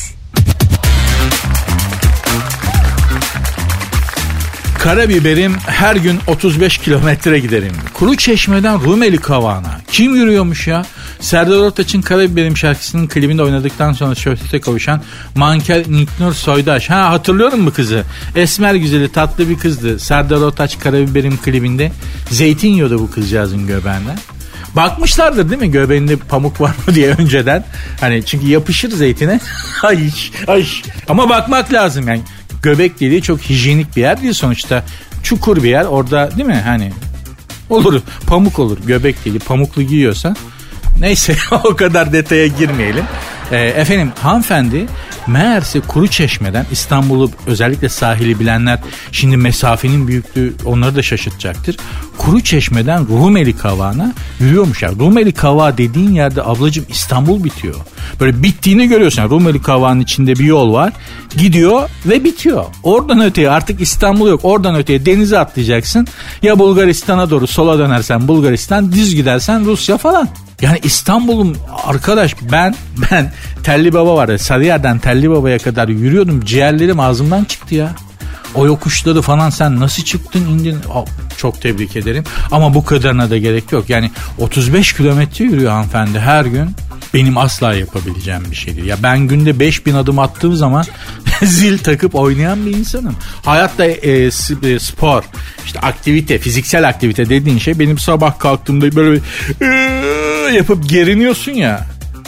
Karabiberim 4.78 5.54
her 5.66 5.96
gün 5.96 6.18
35 6.26 6.78
kilometre 6.78 7.38
giderim. 7.38 7.72
Kuru 7.94 8.16
çeşmeden 8.16 8.84
Rumeli 8.84 9.16
kavağına. 9.18 9.80
Kim 9.92 10.14
yürüyormuş 10.14 10.66
ya? 10.66 10.86
Serdar 11.20 11.56
Ortaç'ın 11.56 12.02
Karabiberim 12.02 12.56
şarkısının 12.56 13.06
klibinde 13.06 13.42
oynadıktan 13.42 13.92
sonra 13.92 14.14
şöhrete 14.14 14.60
kavuşan 14.60 15.02
mankel 15.36 15.84
Niknur 15.88 16.34
Soydaş. 16.34 16.90
Ha 16.90 17.10
hatırlıyorum 17.10 17.60
mu 17.60 17.72
kızı? 17.72 18.04
Esmer 18.36 18.74
güzeli 18.74 19.12
tatlı 19.12 19.48
bir 19.48 19.58
kızdı. 19.58 19.98
Serdar 19.98 20.36
Ortaç 20.36 20.78
Karabiberim 20.78 21.36
klibinde 21.36 21.92
zeytin 22.30 22.68
yiyordu 22.68 22.98
bu 22.98 23.10
kızcağızın 23.10 23.66
göbeğinden. 23.66 24.18
Bakmışlardır 24.76 25.50
değil 25.50 25.60
mi 25.60 25.70
göbeğinde 25.70 26.16
pamuk 26.16 26.60
var 26.60 26.74
mı 26.86 26.94
diye 26.94 27.08
önceden. 27.08 27.64
Hani 28.00 28.24
çünkü 28.24 28.46
yapışır 28.46 28.90
zeytine. 28.90 29.40
ay 29.82 30.10
ay. 30.46 30.66
Ama 31.08 31.28
bakmak 31.28 31.72
lazım 31.72 32.08
yani. 32.08 32.22
Göbek 32.62 33.00
deliği 33.00 33.22
çok 33.22 33.40
hijyenik 33.40 33.96
bir 33.96 34.00
yer 34.00 34.22
değil 34.22 34.32
sonuçta. 34.32 34.84
Çukur 35.22 35.62
bir 35.62 35.70
yer 35.70 35.84
orada 35.84 36.30
değil 36.36 36.48
mi 36.48 36.62
hani 36.64 36.92
olur 37.70 38.00
pamuk 38.26 38.58
olur 38.58 38.78
göbek 38.86 39.24
deliği 39.24 39.38
pamuklu 39.38 39.82
giyiyorsa 39.82 40.34
Neyse 41.00 41.36
o 41.64 41.76
kadar 41.76 42.12
detaya 42.12 42.46
girmeyelim. 42.46 43.04
E, 43.50 43.56
efendim 43.58 44.12
hanımefendi 44.22 44.86
meğerse 45.26 45.80
kuru 45.80 46.08
çeşmeden 46.08 46.66
İstanbul'u 46.72 47.30
özellikle 47.46 47.88
sahili 47.88 48.40
bilenler 48.40 48.78
şimdi 49.12 49.36
mesafenin 49.36 50.08
büyüklüğü 50.08 50.54
onları 50.64 50.96
da 50.96 51.02
şaşırtacaktır. 51.02 51.76
Kuru 52.18 52.40
çeşmeden 52.40 53.08
Rumeli 53.08 53.56
Kavağı'na 53.56 54.12
yürüyormuş 54.40 54.82
ya. 54.82 54.90
Rumeli 54.92 55.32
Kavağı 55.32 55.78
dediğin 55.78 56.12
yerde 56.12 56.42
ablacım 56.42 56.84
İstanbul 56.88 57.44
bitiyor. 57.44 57.74
Böyle 58.20 58.42
bittiğini 58.42 58.88
görüyorsun. 58.88 59.22
Yani 59.22 59.30
Rumeli 59.30 59.62
Kavağı'nın 59.62 60.00
içinde 60.00 60.32
bir 60.32 60.44
yol 60.44 60.72
var. 60.72 60.92
Gidiyor 61.36 61.90
ve 62.06 62.24
bitiyor. 62.24 62.64
Oradan 62.82 63.20
öteye 63.20 63.50
artık 63.50 63.80
İstanbul 63.80 64.28
yok. 64.28 64.40
Oradan 64.42 64.74
öteye 64.74 65.06
denize 65.06 65.38
atlayacaksın. 65.38 66.06
Ya 66.42 66.58
Bulgaristan'a 66.58 67.30
doğru 67.30 67.46
sola 67.46 67.78
dönersen 67.78 68.28
Bulgaristan, 68.28 68.92
düz 68.92 69.14
gidersen 69.14 69.64
Rusya 69.64 69.98
falan. 69.98 70.28
Yani 70.64 70.80
İstanbul'um 70.82 71.56
arkadaş 71.86 72.36
ben 72.52 72.74
ben 73.10 73.32
Telli 73.62 73.92
Baba 73.92 74.16
vardı. 74.16 74.38
Sarıyer'den 74.38 74.98
Telli 74.98 75.30
Baba'ya 75.30 75.58
kadar 75.58 75.88
yürüyordum. 75.88 76.44
Ciğerlerim 76.44 77.00
ağzımdan 77.00 77.44
çıktı 77.44 77.74
ya. 77.74 77.90
O 78.54 78.66
yokuşları 78.66 79.22
falan 79.22 79.50
sen 79.50 79.80
nasıl 79.80 80.02
çıktın 80.02 80.40
indin? 80.40 80.78
Çok 81.36 81.60
tebrik 81.60 81.96
ederim. 81.96 82.24
Ama 82.50 82.74
bu 82.74 82.84
kadarına 82.84 83.30
da 83.30 83.38
gerek 83.38 83.72
yok. 83.72 83.90
Yani 83.90 84.10
35 84.38 84.92
kilometre 84.92 85.44
yürüyor 85.44 85.72
hanımefendi 85.72 86.20
her 86.20 86.44
gün. 86.44 86.70
Benim 87.14 87.38
asla 87.38 87.74
yapabileceğim 87.74 88.42
bir 88.50 88.56
şey 88.56 88.76
değil. 88.76 88.86
Ya 88.86 88.96
ben 89.02 89.18
günde 89.18 89.60
5000 89.60 89.94
adım 89.94 90.18
attığım 90.18 90.56
zaman 90.56 90.84
zil 91.42 91.78
takıp 91.78 92.14
oynayan 92.14 92.66
bir 92.66 92.76
insanım. 92.76 93.16
Hayatta 93.44 93.84
e, 93.84 94.10
e, 94.12 94.30
spor, 94.78 95.24
işte 95.64 95.80
aktivite, 95.80 96.38
fiziksel 96.38 96.88
aktivite 96.88 97.28
dediğin 97.28 97.58
şey 97.58 97.78
benim 97.78 97.98
sabah 97.98 98.38
kalktığımda 98.38 98.96
böyle 98.96 99.20
e, 99.60 99.66
yapıp 100.54 100.88
geriniyorsun 100.88 101.52
ya. 101.52 101.86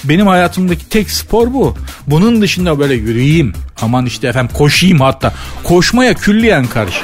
Benim 0.08 0.26
hayatımdaki 0.26 0.88
tek 0.88 1.10
spor 1.10 1.54
bu. 1.54 1.76
Bunun 2.06 2.42
dışında 2.42 2.78
böyle 2.78 2.94
yürüyeyim. 2.94 3.52
Aman 3.82 4.06
işte 4.06 4.28
efendim 4.28 4.56
koşayım 4.56 5.00
hatta. 5.00 5.34
Koşmaya 5.64 6.14
külliyen 6.14 6.66
karşı. 6.66 7.00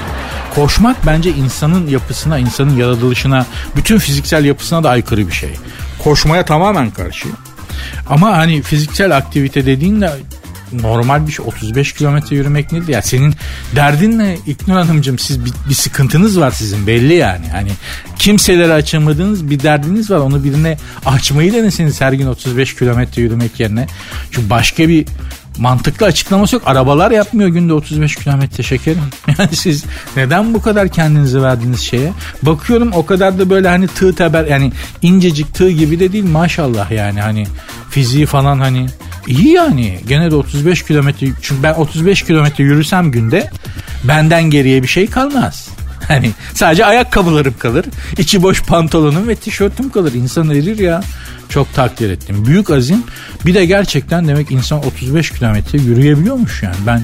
Koşmak 0.54 1.06
bence 1.06 1.30
insanın 1.30 1.86
yapısına, 1.86 2.38
insanın 2.38 2.76
yaratılışına, 2.76 3.46
bütün 3.76 3.98
fiziksel 3.98 4.44
yapısına 4.44 4.82
da 4.84 4.90
aykırı 4.90 5.28
bir 5.28 5.32
şey. 5.32 5.50
Koşmaya 6.04 6.44
tamamen 6.44 6.90
karşı. 6.90 7.28
Ama 8.08 8.36
hani 8.36 8.62
fiziksel 8.62 9.16
aktivite 9.16 9.66
dediğin 9.66 10.00
de 10.00 10.10
normal 10.72 11.26
bir 11.26 11.32
şey 11.32 11.46
35 11.46 11.92
kilometre 11.92 12.36
yürümek 12.36 12.72
nedir 12.72 12.88
ya 12.88 13.02
senin 13.02 13.34
derdin 13.76 14.18
ne 14.18 14.36
İknur 14.46 14.74
Hanımcığım 14.74 15.18
siz 15.18 15.44
bir, 15.44 15.52
bir 15.68 15.74
sıkıntınız 15.74 16.40
var 16.40 16.50
sizin 16.50 16.86
belli 16.86 17.14
yani 17.14 17.46
hani 17.52 17.70
kimselere 18.18 18.72
açamadığınız 18.72 19.50
bir 19.50 19.62
derdiniz 19.62 20.10
var 20.10 20.18
onu 20.18 20.44
birine 20.44 20.78
açmayı 21.06 21.52
deneseniz 21.52 22.00
her 22.00 22.12
gün 22.12 22.26
35 22.26 22.76
kilometre 22.76 23.22
yürümek 23.22 23.60
yerine 23.60 23.86
çünkü 24.30 24.50
başka 24.50 24.88
bir 24.88 25.06
mantıklı 25.58 26.06
açıklaması 26.06 26.56
yok. 26.56 26.62
Arabalar 26.66 27.10
yapmıyor 27.10 27.48
günde 27.48 27.72
35 27.72 28.16
kilometre 28.16 28.62
şekerim. 28.62 29.02
Yani 29.38 29.56
siz 29.56 29.84
neden 30.16 30.54
bu 30.54 30.62
kadar 30.62 30.88
kendinizi 30.88 31.42
verdiğiniz 31.42 31.80
şeye? 31.80 32.12
Bakıyorum 32.42 32.90
o 32.94 33.06
kadar 33.06 33.38
da 33.38 33.50
böyle 33.50 33.68
hani 33.68 33.88
tığ 33.88 34.14
teber 34.14 34.44
yani 34.44 34.72
incecik 35.02 35.54
tığ 35.54 35.70
gibi 35.70 36.00
de 36.00 36.12
değil 36.12 36.24
maşallah 36.24 36.90
yani 36.90 37.20
hani 37.20 37.46
fiziği 37.90 38.26
falan 38.26 38.58
hani 38.58 38.86
iyi 39.26 39.48
yani. 39.48 40.00
Gene 40.08 40.30
de 40.30 40.34
35 40.34 40.82
kilometre 40.82 41.26
çünkü 41.42 41.62
ben 41.62 41.74
35 41.74 42.22
kilometre 42.22 42.64
yürüsem 42.64 43.10
günde 43.10 43.50
benden 44.04 44.42
geriye 44.42 44.82
bir 44.82 44.88
şey 44.88 45.06
kalmaz. 45.06 45.68
Hani 46.08 46.30
sadece 46.54 46.86
ayakkabılarım 46.86 47.54
kalır. 47.58 47.84
içi 48.18 48.42
boş 48.42 48.62
pantolonum 48.62 49.28
ve 49.28 49.34
tişörtüm 49.34 49.90
kalır. 49.90 50.12
İnsan 50.12 50.50
erir 50.50 50.78
ya. 50.78 51.02
Çok 51.48 51.74
takdir 51.74 52.10
ettim. 52.10 52.46
Büyük 52.46 52.70
azim. 52.70 53.02
Bir 53.46 53.54
de 53.54 53.66
gerçekten 53.66 54.28
demek 54.28 54.50
insan 54.50 54.86
35 54.86 55.30
kilometre 55.30 55.78
yürüyebiliyormuş 55.78 56.62
yani. 56.62 56.76
Ben 56.86 57.02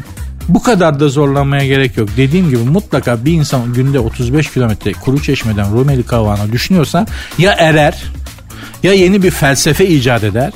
bu 0.48 0.62
kadar 0.62 1.00
da 1.00 1.08
zorlanmaya 1.08 1.66
gerek 1.66 1.96
yok. 1.96 2.08
Dediğim 2.16 2.50
gibi 2.50 2.58
mutlaka 2.58 3.24
bir 3.24 3.32
insan 3.32 3.72
günde 3.72 3.98
35 3.98 4.50
kilometre 4.50 4.92
kuru 4.92 5.22
çeşmeden 5.22 5.72
Rumeli 5.72 6.02
Kavağı'na 6.02 6.52
düşünüyorsa 6.52 7.06
ya 7.38 7.52
erer 7.52 8.02
ya 8.82 8.92
yeni 8.92 9.22
bir 9.22 9.30
felsefe 9.30 9.88
icat 9.88 10.24
eder 10.24 10.52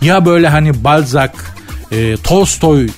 ya 0.00 0.26
böyle 0.26 0.48
hani 0.48 0.84
Balzac, 0.84 1.30
e, 1.92 2.16
Tolstoy 2.16 2.88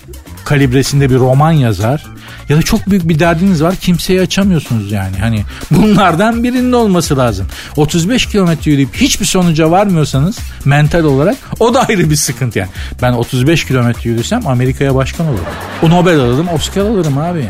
kalibresinde 0.45 1.11
bir 1.11 1.17
roman 1.17 1.53
yazar 1.53 2.05
ya 2.49 2.57
da 2.57 2.63
çok 2.63 2.91
büyük 2.91 3.09
bir 3.09 3.19
derdiniz 3.19 3.63
var 3.63 3.77
kimseye 3.77 4.21
açamıyorsunuz 4.21 4.93
yani. 4.93 5.17
Hani 5.21 5.45
bunlardan 5.71 6.45
birinin 6.45 6.73
olması 6.73 7.17
lazım. 7.17 7.47
35 7.77 8.27
kilometre 8.27 8.71
yürüyüp 8.71 8.95
hiçbir 8.95 9.27
sonuca 9.27 9.71
varmıyorsanız 9.71 10.39
mental 10.65 11.05
olarak 11.05 11.37
o 11.61 11.75
da 11.75 11.89
ayrı 11.89 12.11
bir 12.11 12.17
sıkıntı 12.17 12.59
yani. 12.59 12.71
Ben 13.03 13.13
35 13.13 13.67
kilometre 13.67 14.11
yürüsem 14.11 14.47
Amerika'ya 14.47 14.95
başkan 14.95 15.27
olurum. 15.27 15.45
O 15.83 15.91
Nobel 15.91 16.21
alırım, 16.21 16.49
Oscar 16.49 16.83
alırım 16.83 17.19
abi. 17.19 17.49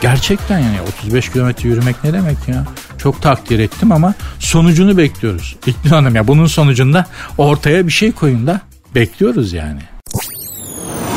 Gerçekten 0.00 0.58
yani 0.58 0.80
35 0.80 1.32
kilometre 1.32 1.68
yürümek 1.68 2.04
ne 2.04 2.12
demek 2.12 2.48
ya? 2.48 2.64
Çok 2.98 3.22
takdir 3.22 3.58
ettim 3.58 3.92
ama 3.92 4.14
sonucunu 4.38 4.96
bekliyoruz. 4.96 5.56
İknur 5.66 5.90
Hanım 5.90 6.16
ya 6.16 6.28
bunun 6.28 6.46
sonucunda 6.46 7.06
ortaya 7.38 7.86
bir 7.86 7.92
şey 7.92 8.12
koyun 8.12 8.46
da 8.46 8.60
bekliyoruz 8.94 9.52
yani. 9.52 9.80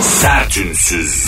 Sertünsüz. 0.01 1.25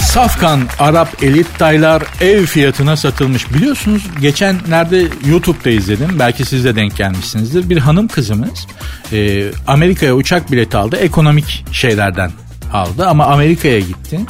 Safkan 0.00 0.60
Arap 0.78 1.22
elit 1.22 1.58
taylar 1.58 2.02
ev 2.20 2.46
fiyatına 2.46 2.96
satılmış. 2.96 3.54
Biliyorsunuz 3.54 4.02
geçenlerde 4.20 5.06
YouTube'da 5.26 5.70
izledim. 5.70 6.18
Belki 6.18 6.44
siz 6.44 6.64
de 6.64 6.76
denk 6.76 6.96
gelmişsinizdir. 6.96 7.70
Bir 7.70 7.78
hanım 7.78 8.08
kızımız 8.08 8.66
e, 9.12 9.50
Amerika'ya 9.66 10.14
uçak 10.14 10.52
bileti 10.52 10.76
aldı. 10.76 10.96
Ekonomik 10.96 11.64
şeylerden 11.72 12.30
aldı 12.72 13.06
ama 13.06 13.26
Amerika'ya 13.26 13.80
gitti. 13.80 14.20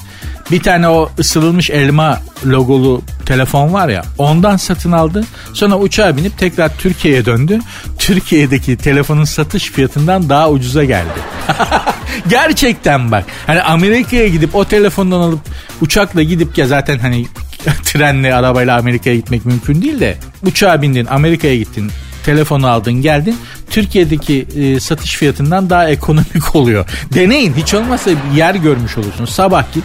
Bir 0.50 0.62
tane 0.62 0.88
o 0.88 1.10
ısırılmış 1.18 1.70
elma 1.70 2.20
logolu 2.46 3.02
telefon 3.26 3.72
var 3.72 3.88
ya 3.88 4.02
ondan 4.18 4.56
satın 4.56 4.92
aldı. 4.92 5.24
Sonra 5.54 5.78
uçağa 5.78 6.16
binip 6.16 6.38
tekrar 6.38 6.76
Türkiye'ye 6.78 7.24
döndü. 7.24 7.60
Türkiye'deki 7.98 8.76
telefonun 8.76 9.24
satış 9.24 9.70
fiyatından 9.70 10.28
daha 10.28 10.50
ucuza 10.50 10.84
geldi. 10.84 11.08
Gerçekten 12.28 13.10
bak. 13.10 13.24
Hani 13.46 13.62
Amerika'ya 13.62 14.28
gidip 14.28 14.54
o 14.54 14.64
telefondan 14.64 15.20
alıp 15.20 15.40
uçakla 15.80 16.22
gidip 16.22 16.58
ya 16.58 16.66
zaten 16.66 16.98
hani 16.98 17.26
trenle 17.84 18.34
arabayla 18.34 18.78
Amerika'ya 18.78 19.16
gitmek 19.16 19.46
mümkün 19.46 19.82
değil 19.82 20.00
de 20.00 20.16
uçağa 20.42 20.82
bindin 20.82 21.06
Amerika'ya 21.06 21.56
gittin 21.56 21.90
telefonu 22.24 22.66
aldın 22.68 22.92
geldin 22.92 23.36
Türkiye'deki 23.70 24.46
e, 24.56 24.80
satış 24.80 25.16
fiyatından 25.16 25.70
daha 25.70 25.88
ekonomik 25.88 26.54
oluyor. 26.54 26.86
Deneyin 27.14 27.54
hiç 27.54 27.74
olmazsa 27.74 28.10
bir 28.10 28.36
yer 28.36 28.54
görmüş 28.54 28.98
olursun. 28.98 29.24
Sabah 29.24 29.64
git 29.74 29.84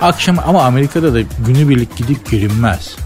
akşam 0.00 0.38
ama 0.46 0.62
Amerika'da 0.62 1.14
da 1.14 1.20
günübirlik 1.46 1.96
gidip 1.96 2.30
gelinmez. 2.30 2.96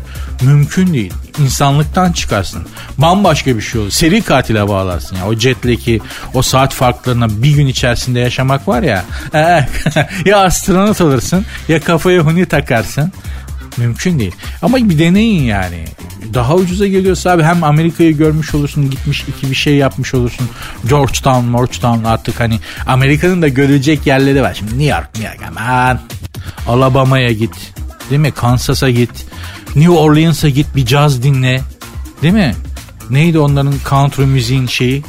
Mümkün 0.42 0.92
değil. 0.92 1.12
İnsanlıktan 1.38 2.12
çıkarsın. 2.12 2.62
Bambaşka 2.98 3.56
bir 3.56 3.62
şey 3.62 3.80
olur. 3.80 3.90
Seri 3.90 4.22
katile 4.22 4.68
bağlarsın 4.68 5.16
ya. 5.16 5.28
O 5.28 5.34
jetleki 5.34 6.00
o 6.34 6.42
saat 6.42 6.74
farklarına 6.74 7.42
bir 7.42 7.50
gün 7.50 7.66
içerisinde 7.66 8.20
yaşamak 8.20 8.68
var 8.68 8.82
ya. 8.82 9.04
ya 10.24 10.38
astronot 10.38 11.00
olursun 11.00 11.44
ya 11.68 11.80
kafaya 11.80 12.20
huni 12.20 12.46
takarsın. 12.46 13.12
Mümkün 13.76 14.18
değil. 14.18 14.35
Ama 14.62 14.76
bir 14.76 14.98
deneyin 14.98 15.42
yani. 15.42 15.85
Daha 16.35 16.54
ucuza 16.54 16.87
geliyorsa 16.87 17.30
abi 17.30 17.42
hem 17.42 17.64
Amerika'yı 17.64 18.16
görmüş 18.16 18.54
olursun 18.54 18.90
gitmiş 18.90 19.24
iki 19.28 19.50
bir 19.50 19.54
şey 19.54 19.74
yapmış 19.74 20.14
olursun. 20.14 20.48
Georgetown, 20.88 21.52
Georgetown 21.52 22.04
artık 22.04 22.40
hani 22.40 22.59
Amerika'nın 22.87 23.42
da 23.42 23.48
görecek 23.48 24.06
yerleri 24.06 24.42
var. 24.42 24.54
Şimdi 24.54 24.70
New 24.70 24.85
York, 24.85 25.14
New 25.14 25.28
York 25.28 25.40
aman. 25.48 26.00
Alabama'ya 26.68 27.33
git. 27.33 27.72
Değil 28.11 28.20
mi? 28.20 28.30
Kansas'a 28.33 28.90
git. 28.90 29.26
New 29.76 29.92
Orleans'a 29.92 30.48
git 30.48 30.66
bir 30.76 30.87
caz 30.87 31.22
dinle. 31.22 31.61
Değil 32.22 32.35
mi? 32.35 32.54
Neydi 33.11 33.38
onların 33.38 33.74
country 33.88 34.22
müziğin 34.22 34.66
şeyi? 34.66 35.02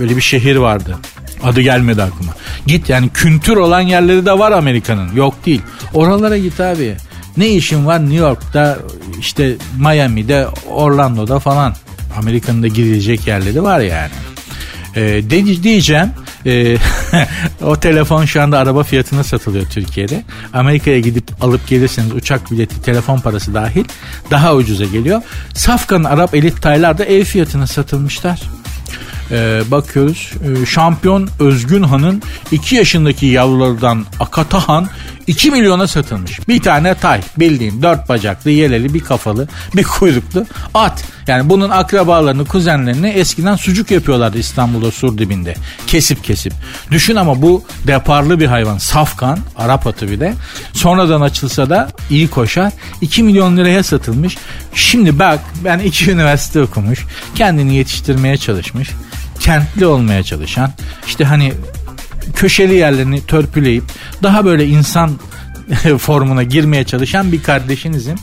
Öyle 0.00 0.16
bir 0.16 0.20
şehir 0.20 0.56
vardı. 0.56 0.96
Adı 1.42 1.60
gelmedi 1.60 2.02
aklıma. 2.02 2.32
Git 2.66 2.88
yani 2.88 3.08
kültür 3.08 3.56
olan 3.56 3.80
yerleri 3.80 4.26
de 4.26 4.38
var 4.38 4.52
Amerika'nın. 4.52 5.12
Yok 5.12 5.46
değil. 5.46 5.62
Oralara 5.94 6.38
git 6.38 6.60
abi. 6.60 6.96
Ne 7.36 7.48
işin 7.48 7.86
var 7.86 8.00
New 8.00 8.16
York'ta 8.16 8.78
işte 9.20 9.56
Miami'de 9.78 10.46
Orlando'da 10.70 11.38
falan. 11.38 11.74
Amerika'nın 12.18 12.62
da 12.62 12.66
gidilecek 12.66 13.26
yerleri 13.26 13.62
var 13.62 13.80
yani. 13.80 14.10
De, 15.30 15.62
diyeceğim 15.62 16.10
e, 16.46 16.76
o 17.62 17.76
telefon 17.76 18.24
şu 18.24 18.42
anda 18.42 18.58
araba 18.58 18.82
fiyatına 18.82 19.24
satılıyor 19.24 19.66
Türkiye'de. 19.66 20.22
Amerika'ya 20.52 21.00
gidip 21.00 21.44
alıp 21.44 21.68
gelirseniz 21.68 22.12
uçak 22.12 22.50
bileti 22.50 22.82
telefon 22.82 23.18
parası 23.18 23.54
dahil 23.54 23.84
daha 24.30 24.54
ucuza 24.54 24.84
geliyor. 24.84 25.22
Safkan 25.54 26.04
Arap 26.04 26.34
Elit 26.34 26.62
Taylar 26.62 26.98
da 26.98 27.04
ev 27.04 27.24
fiyatına 27.24 27.66
satılmışlar. 27.66 28.42
Ee, 29.30 29.62
bakıyoruz 29.70 30.32
ee, 30.44 30.66
şampiyon 30.66 31.28
Özgün 31.40 31.82
Han'ın 31.82 32.22
2 32.52 32.74
yaşındaki 32.74 33.26
yavrulardan 33.26 34.06
Akatahan 34.20 34.88
2 35.26 35.50
milyona 35.50 35.86
satılmış. 35.86 36.48
Bir 36.48 36.62
tane 36.62 36.94
tay 36.94 37.20
bildiğin 37.36 37.82
dört 37.82 38.08
bacaklı 38.08 38.50
yeleli 38.50 38.94
bir 38.94 39.00
kafalı 39.00 39.48
bir 39.76 39.84
kuyruklu 39.84 40.46
at. 40.74 41.04
Yani 41.26 41.50
bunun 41.50 41.70
akrabalarını 41.70 42.44
kuzenlerini 42.44 43.08
eskiden 43.08 43.56
sucuk 43.56 43.90
yapıyorlardı 43.90 44.38
İstanbul'da 44.38 44.90
sur 44.90 45.18
dibinde. 45.18 45.54
Kesip 45.86 46.24
kesip. 46.24 46.52
Düşün 46.90 47.16
ama 47.16 47.42
bu 47.42 47.64
deparlı 47.86 48.40
bir 48.40 48.46
hayvan. 48.46 48.78
Safkan 48.78 49.38
Arap 49.56 49.86
atı 49.86 50.10
bir 50.10 50.20
de. 50.20 50.34
Sonradan 50.72 51.20
açılsa 51.20 51.70
da 51.70 51.88
iyi 52.10 52.28
koşar. 52.28 52.72
2 53.00 53.22
milyon 53.22 53.56
liraya 53.56 53.82
satılmış. 53.82 54.36
Şimdi 54.74 55.18
bak 55.18 55.40
ben 55.64 55.78
iki 55.78 56.10
üniversite 56.10 56.62
okumuş. 56.62 57.04
Kendini 57.34 57.74
yetiştirmeye 57.74 58.36
çalışmış 58.36 58.90
kentli 59.40 59.86
olmaya 59.86 60.22
çalışan 60.22 60.72
işte 61.06 61.24
hani 61.24 61.52
köşeli 62.34 62.74
yerlerini 62.74 63.26
törpüleyip 63.26 63.84
daha 64.22 64.44
böyle 64.44 64.66
insan 64.66 65.10
formuna 65.98 66.42
girmeye 66.42 66.84
çalışan 66.84 67.32
bir 67.32 67.42
kardeşinizim. 67.42 68.16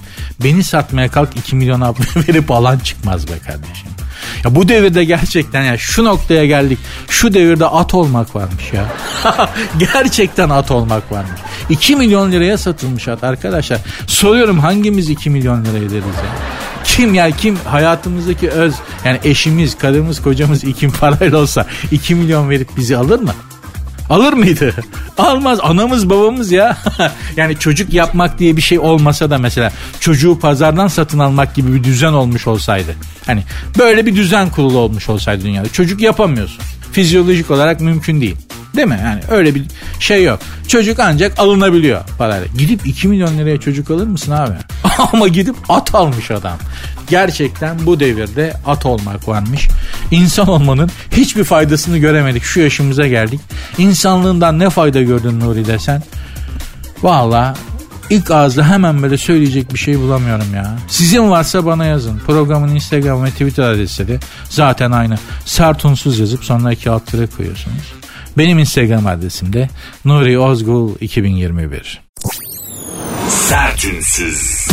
Beni 0.44 0.64
satmaya 0.64 1.12
kalk 1.12 1.38
2 1.38 1.56
milyon 1.56 1.82
verip 2.16 2.52
alan 2.52 2.80
çıkmaz 2.80 3.28
be 3.28 3.40
kardeşim. 3.48 3.90
Ya 4.46 4.56
bu 4.56 4.68
devirde 4.68 5.04
gerçekten 5.04 5.64
ya 5.64 5.78
şu 5.78 6.06
noktaya 6.06 6.46
geldik. 6.46 6.80
Şu 7.10 7.34
devirde 7.34 7.66
at 7.66 7.94
olmak 7.94 8.36
varmış 8.36 8.74
ya. 8.74 8.86
gerçekten 9.80 10.50
at 10.50 10.72
olmak 10.72 11.12
varmış. 11.12 11.42
2 11.70 11.96
milyon 11.96 12.32
liraya 12.32 12.58
satılmış 12.58 13.08
at 13.08 13.24
arkadaşlar. 13.24 13.80
Soruyorum 14.08 14.60
hangimiz 14.60 15.10
2 15.10 15.30
milyon 15.30 15.66
liraya 15.66 15.90
deriz 15.90 15.94
ya? 15.94 16.36
Kim 16.84 17.14
ya 17.14 17.32
kim 17.32 17.56
hayatımızdaki 17.56 18.50
öz 18.50 18.74
yani 19.06 19.20
eşimiz, 19.24 19.78
karımız, 19.78 20.22
kocamız 20.22 20.64
iki 20.64 20.88
parayla 20.90 21.38
olsa 21.38 21.66
2 21.92 22.16
milyon 22.16 22.50
verip 22.50 22.78
bizi 22.78 22.98
alır 22.98 23.20
mı? 23.20 23.34
Alır 24.10 24.34
mıydı? 24.34 24.74
Almaz. 25.18 25.60
Anamız 25.62 26.10
babamız 26.10 26.52
ya. 26.52 26.78
yani 27.38 27.60
çocuk 27.60 27.94
yapmak 27.94 28.40
diye 28.40 28.58
bir 28.58 28.62
şey 28.62 28.80
olmasa 28.80 29.30
da 29.30 29.38
mesela 29.38 29.72
çocuğu 30.00 30.40
pazardan 30.40 30.88
satın 30.88 31.20
almak 31.20 31.56
gibi 31.56 31.74
bir 31.74 31.84
düzen 31.84 32.14
olmuş 32.14 32.48
olsaydı. 32.48 32.96
Hani 33.26 33.44
böyle 33.80 34.06
bir 34.06 34.16
düzen 34.16 34.50
kurulu 34.50 34.78
olmuş 34.78 35.10
olsaydı 35.10 35.44
dünyada. 35.44 35.70
Çocuk 35.70 36.02
yapamıyorsun. 36.02 36.60
Fizyolojik 36.92 37.52
olarak 37.52 37.80
mümkün 37.82 38.22
değil. 38.22 38.36
Değil 38.76 38.88
mi? 38.88 39.00
Yani 39.04 39.22
öyle 39.30 39.56
bir 39.56 39.66
şey 40.00 40.24
yok. 40.24 40.40
Çocuk 40.68 41.00
ancak 41.00 41.40
alınabiliyor 41.40 42.02
parayla. 42.18 42.48
Gidip 42.58 42.88
2 42.88 43.08
milyon 43.08 43.38
liraya 43.38 43.60
çocuk 43.60 43.92
alır 43.92 44.08
mısın 44.08 44.32
abi? 44.32 44.54
Ama 45.14 45.28
gidip 45.28 45.56
at 45.70 45.96
almış 45.96 46.32
adam. 46.32 46.58
Gerçekten 47.10 47.86
bu 47.86 48.00
devirde 48.00 48.54
at 48.66 48.86
olmak 48.86 49.28
varmış. 49.28 49.70
İnsan 50.12 50.48
olmanın 50.48 50.92
hiçbir 51.12 51.44
faydasını 51.44 51.98
göremedik. 51.98 52.44
Şu 52.44 52.60
yaşımıza 52.60 53.08
geldik. 53.08 53.40
İnsanlığından 53.78 54.60
ne 54.60 54.70
fayda 54.70 55.02
gördün 55.02 55.40
Nuri 55.40 55.66
desen? 55.66 56.04
Valla 57.04 57.54
ilk 58.10 58.32
ağızda 58.32 58.70
hemen 58.70 59.04
böyle 59.04 59.18
söyleyecek 59.18 59.74
bir 59.74 59.80
şey 59.80 60.00
bulamıyorum 60.00 60.56
ya. 60.56 60.76
Sizin 60.88 61.30
varsa 61.30 61.66
bana 61.66 61.86
yazın. 61.86 62.22
Programın 62.26 62.76
Instagram 62.76 63.24
ve 63.24 63.30
Twitter 63.30 63.64
adresleri 63.64 64.20
zaten 64.50 64.92
aynı. 64.92 65.18
Sertunsuz 65.46 66.20
yazıp 66.20 66.44
sonra 66.46 66.72
iki 66.72 66.90
alt 66.90 67.12
koyuyorsunuz. 67.38 68.03
Benim 68.38 68.60
Instagram 68.60 69.08
adresim 69.08 69.54
de 69.54 69.70
Nuri 70.06 70.40
Ozgul 70.40 70.96
2021. 71.02 72.02
Sertünsüz. 73.30 74.68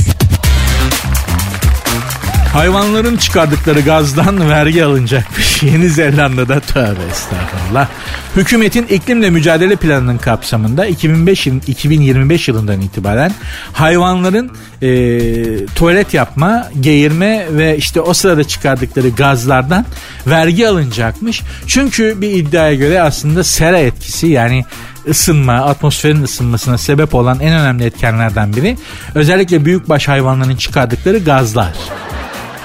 Hayvanların 2.53 3.17
çıkardıkları 3.17 3.81
gazdan 3.81 4.51
vergi 4.51 4.85
alınacakmış. 4.85 5.63
Yeni 5.63 5.89
Zelanda'da 5.89 6.61
tövbe 6.61 7.03
estağfurullah. 7.11 7.89
Hükümetin 8.37 8.87
iklimle 8.87 9.31
mücadele 9.31 9.77
planının 9.77 10.19
kapsamında 10.19 10.87
2005 10.87 11.47
yıl, 11.47 11.61
2025 11.67 12.49
yılından 12.49 12.81
itibaren 12.81 13.33
hayvanların 13.73 14.51
e, 14.83 15.67
tuvalet 15.67 16.15
yapma, 16.15 16.69
geğirme 16.81 17.47
ve 17.51 17.77
işte 17.77 18.01
o 18.01 18.15
sırada 18.15 18.45
çıkardıkları 18.45 19.09
gazlardan 19.09 19.85
vergi 20.27 20.69
alınacakmış. 20.69 21.43
Çünkü 21.67 22.21
bir 22.21 22.31
iddiaya 22.31 22.75
göre 22.75 23.03
aslında 23.03 23.45
sera 23.45 23.79
etkisi 23.79 24.27
yani 24.27 24.65
ısınma, 25.09 25.53
atmosferin 25.53 26.23
ısınmasına 26.23 26.79
sebep 26.79 27.15
olan 27.15 27.41
en 27.41 27.53
önemli 27.53 27.85
etkenlerden 27.85 28.57
biri 28.57 28.77
özellikle 29.15 29.65
büyükbaş 29.65 30.09
hayvanların 30.09 30.57
çıkardıkları 30.57 31.19
gazlar. 31.19 31.73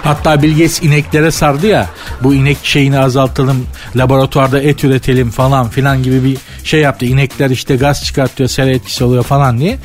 Hatta 0.06 0.42
Bill 0.42 0.52
Gates 0.52 0.84
ineklere 0.84 1.32
sardı 1.32 1.68
ya 1.68 1.90
bu 2.24 2.34
inek 2.34 2.58
şeyini 2.64 3.00
azaltalım 3.00 3.66
laboratuvarda 3.96 4.62
et 4.62 4.84
üretelim 4.84 5.32
falan 5.32 5.70
filan 5.70 6.04
gibi 6.04 6.24
bir 6.24 6.38
şey 6.64 6.80
yaptı. 6.82 7.06
İnekler 7.06 7.50
işte 7.50 7.76
gaz 7.76 8.04
çıkartıyor 8.04 8.50
sera 8.50 8.70
etkisi 8.70 9.04
oluyor 9.04 9.24
falan 9.24 9.60
diye. 9.60 9.78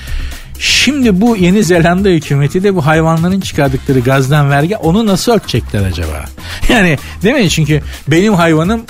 Şimdi 0.59 1.20
bu 1.20 1.37
Yeni 1.37 1.64
Zelanda 1.64 2.09
hükümeti 2.09 2.62
de 2.62 2.74
bu 2.74 2.87
hayvanların 2.87 3.40
çıkardıkları 3.40 4.00
gazdan 4.00 4.50
vergi 4.50 4.76
onu 4.76 5.06
nasıl 5.06 5.33
ölçecekler 5.33 5.85
acaba? 5.85 6.24
Yani 6.68 6.98
değil 7.22 7.35
mi? 7.35 7.50
Çünkü 7.50 7.83
benim 8.09 8.35
hayvanım 8.35 8.83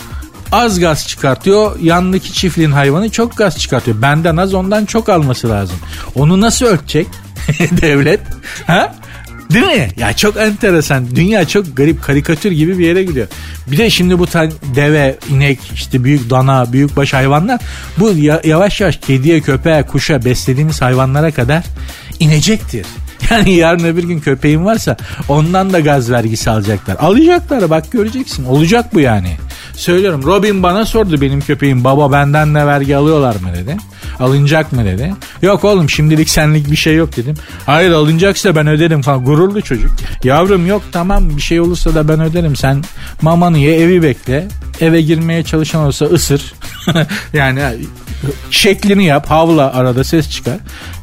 az 0.53 0.81
gaz 0.81 1.09
çıkartıyor. 1.09 1.79
Yandaki 1.81 2.33
çiftliğin 2.33 2.71
hayvanı 2.71 3.11
çok 3.11 3.37
gaz 3.37 3.59
çıkartıyor. 3.59 4.03
Benden 4.03 4.37
az 4.37 4.55
ondan 4.55 4.85
çok 4.85 5.09
alması 5.09 5.49
lazım. 5.49 5.77
Onu 6.15 6.41
nasıl 6.41 6.67
ölçecek 6.67 7.07
devlet? 7.83 8.21
Ha? 8.67 8.95
Değil 9.51 9.67
mi? 9.67 9.89
Ya 9.97 10.13
çok 10.13 10.37
enteresan. 10.37 11.17
Dünya 11.17 11.49
çok 11.49 11.77
garip 11.77 12.03
karikatür 12.03 12.51
gibi 12.53 12.79
bir 12.79 12.87
yere 12.87 13.03
gidiyor. 13.03 13.27
Bir 13.67 13.79
de 13.79 13.91
şimdi 13.91 14.19
bu 14.19 14.27
deve, 14.77 15.17
inek, 15.31 15.59
işte 15.75 16.05
büyük 16.05 16.31
dana, 16.31 16.73
büyük 16.73 16.97
baş 16.97 17.13
hayvanlar 17.13 17.61
bu 17.99 18.13
yavaş 18.45 18.81
yavaş 18.81 18.97
kediye, 18.97 19.41
köpeğe, 19.41 19.83
kuşa 19.83 20.25
beslediğimiz 20.25 20.83
hayvanlara 20.83 21.31
kadar 21.31 21.65
inecektir. 22.21 22.87
Yani 23.31 23.55
yarın 23.55 23.85
öbür 23.85 24.05
gün 24.05 24.21
köpeğin 24.21 24.65
varsa 24.65 24.97
ondan 25.29 25.73
da 25.73 25.81
gaz 25.81 26.11
vergisi 26.11 26.51
alacaklar. 26.51 26.97
Alacaklar 27.01 27.71
bak 27.71 27.93
göreceksin. 27.93 28.45
Olacak 28.45 28.95
bu 28.95 29.01
yani. 29.01 29.37
Söylüyorum 29.73 30.23
Robin 30.23 30.63
bana 30.63 30.85
sordu 30.85 31.21
benim 31.21 31.41
köpeğim 31.41 31.85
baba 31.85 32.13
benden 32.13 32.55
ne 32.55 32.67
vergi 32.67 32.97
alıyorlar 32.97 33.35
mı 33.35 33.49
dedi. 33.55 33.77
Alınacak 34.21 34.73
mı 34.73 34.85
dedi. 34.85 35.15
Yok 35.43 35.65
oğlum 35.65 35.91
şimdilik 35.91 36.31
senlik 36.31 36.71
bir 36.71 36.77
şey 36.77 36.95
yok 36.95 37.17
dedim. 37.17 37.35
Hayır 37.67 37.91
alınacaksa 37.91 38.57
ben 38.57 38.67
öderim 38.67 39.03
falan. 39.03 39.25
Gururlu 39.25 39.63
çocuk. 39.63 39.91
Yavrum 40.25 40.67
yok 40.67 40.83
tamam 40.93 41.37
bir 41.37 41.43
şey 41.43 41.61
olursa 41.61 41.95
da 41.95 42.09
ben 42.09 42.21
öderim. 42.21 42.57
Sen 42.57 42.85
mamanı 43.23 43.59
ye 43.59 43.77
evi 43.77 44.03
bekle. 44.03 44.49
Eve 44.81 45.03
girmeye 45.03 45.43
çalışan 45.43 45.87
olsa 45.87 46.05
ısır. 46.07 46.55
yani 47.33 47.63
şeklini 48.51 49.05
yap 49.05 49.31
havla 49.31 49.75
arada 49.75 50.05
ses 50.05 50.31
çıkar. 50.31 50.57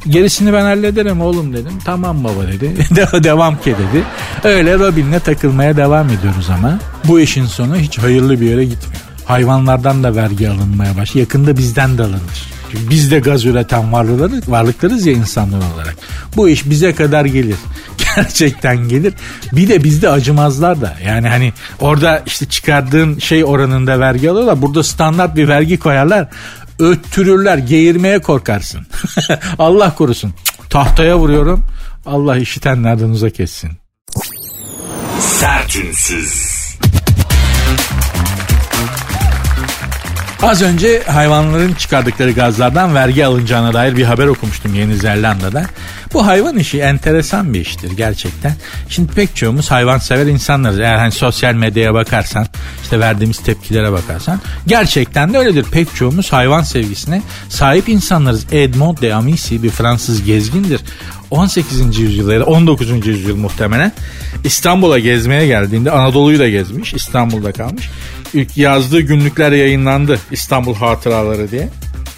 Gerisini 0.08 0.54
ben 0.54 0.62
hallederim 0.62 1.22
oğlum 1.22 1.54
dedim. 1.54 1.74
Tamam 1.86 2.24
baba 2.24 2.48
dedi. 2.48 2.76
devam 3.24 3.62
ki 3.62 3.76
dedi. 3.76 4.04
Öyle 4.44 4.80
Robin'le 4.80 5.20
takılmaya 5.20 5.78
devam 5.78 6.10
ediyoruz 6.10 6.50
ama 6.50 6.80
bu 7.08 7.20
işin 7.20 7.46
sonu 7.46 7.76
hiç 7.78 7.98
hayırlı 7.98 8.42
bir 8.42 8.50
yere 8.50 8.66
gitmiyor. 8.66 9.02
Hayvanlardan 9.26 10.04
da 10.04 10.16
vergi 10.16 10.50
alınmaya 10.50 10.98
baş. 10.98 11.16
Yakında 11.16 11.58
bizden 11.58 11.98
de 11.98 12.04
alınır. 12.04 12.58
Çünkü 12.72 12.90
biz 12.90 13.12
de 13.12 13.20
gaz 13.20 13.46
üreten 13.46 13.94
varlıkları, 13.94 14.42
varlıklarız 14.48 15.06
ya 15.06 15.14
insanlar 15.14 15.58
olarak. 15.58 15.96
Bu 16.36 16.50
iş 16.50 16.70
bize 16.70 16.96
kadar 16.96 17.26
gelir. 17.26 17.56
Gerçekten 18.16 18.78
gelir. 18.78 19.14
Bir 19.52 19.70
de 19.70 19.84
bizde 19.84 20.10
acımazlar 20.10 20.82
da. 20.82 20.96
Yani 21.06 21.30
hani 21.30 21.54
orada 21.80 22.24
işte 22.26 22.46
çıkardığın 22.46 23.20
şey 23.20 23.46
oranında 23.46 24.00
vergi 24.00 24.32
alıyorlar. 24.32 24.62
Burada 24.62 24.84
standart 24.84 25.36
bir 25.36 25.48
vergi 25.48 25.80
koyarlar. 25.80 26.28
Öttürürler. 26.80 27.58
Geğirmeye 27.58 28.20
korkarsın. 28.20 28.88
Allah 29.60 29.96
korusun. 29.96 30.34
Tahtaya 30.70 31.20
vuruyorum. 31.20 31.66
Allah 32.06 32.38
işitenlerden 32.38 33.10
uzak 33.10 33.40
etsin. 33.40 33.72
Sertünsüz. 35.20 36.57
Az 40.42 40.62
önce 40.62 41.04
hayvanların 41.04 41.74
çıkardıkları 41.74 42.32
gazlardan 42.32 42.96
vergi 42.96 43.26
alınacağına 43.26 43.74
dair 43.74 43.98
bir 43.98 44.04
haber 44.04 44.28
okumuştum 44.28 44.76
Yeni 44.76 44.96
Zelanda'da. 44.96 45.66
Bu 46.14 46.28
hayvan 46.28 46.58
işi 46.58 46.80
enteresan 46.80 47.54
bir 47.54 47.60
iştir 47.60 47.92
gerçekten. 47.92 48.54
Şimdi 48.90 49.14
pek 49.14 49.36
çoğumuz 49.36 49.72
hayvan 49.72 49.98
sever 49.98 50.26
insanlarız. 50.26 50.80
Eğer 50.80 50.96
hani 50.96 51.12
sosyal 51.12 51.54
medyaya 51.54 51.94
bakarsan, 51.94 52.48
işte 52.84 53.00
verdiğimiz 53.00 53.38
tepkilere 53.38 53.92
bakarsan 53.92 54.42
gerçekten 54.68 55.34
de 55.34 55.38
öyledir. 55.38 55.66
Pek 55.72 55.96
çoğumuz 55.96 56.34
hayvan 56.34 56.62
sevgisine 56.62 57.22
sahip 57.50 57.90
insanlarız. 57.90 58.46
Edmond 58.52 58.98
de 58.98 59.14
Amici 59.14 59.64
bir 59.64 59.70
Fransız 59.70 60.24
gezgindir. 60.24 60.82
18. 61.32 62.00
yüzyıl 62.00 62.32
ya 62.32 62.40
da 62.40 62.46
19. 62.46 63.08
yüzyıl 63.08 63.36
muhtemelen 63.36 63.92
İstanbul'a 64.44 65.00
gezmeye 65.00 65.48
geldiğinde 65.48 65.92
Anadolu'yu 65.92 66.40
da 66.40 66.50
gezmiş. 66.50 66.94
İstanbul'da 66.94 67.52
kalmış. 67.52 67.90
İlk 68.34 68.58
yazdığı 68.58 69.02
günlükler 69.02 69.52
yayınlandı 69.52 70.20
İstanbul 70.32 70.76
Hatıraları 70.76 71.52
diye. 71.52 71.70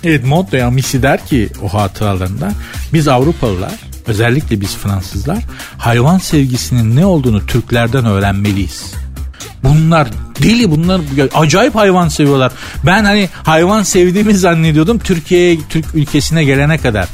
Edmond 0.04 0.52
de 0.52 0.64
Amici 0.64 1.04
der 1.04 1.26
ki 1.26 1.50
o 1.62 1.74
hatıralarında 1.74 2.52
biz 2.94 3.08
Avrupalılar 3.08 3.74
özellikle 4.08 4.62
biz 4.62 4.76
Fransızlar 4.78 5.44
hayvan 5.78 6.18
sevgisinin 6.18 6.96
ne 6.96 7.06
olduğunu 7.06 7.46
Türklerden 7.46 8.06
öğrenmeliyiz. 8.06 8.94
Bunlar 9.64 10.08
deli 10.44 10.72
bunlar 10.72 11.02
acayip 11.36 11.76
hayvan 11.76 12.08
seviyorlar. 12.08 12.52
Ben 12.86 13.04
hani 13.06 13.30
hayvan 13.44 13.84
sevdiğimi 13.84 14.34
zannediyordum 14.34 15.00
Türkiye'ye 15.00 15.58
Türk 15.70 15.96
ülkesine 15.96 16.44
gelene 16.44 16.78
kadar 16.78 17.08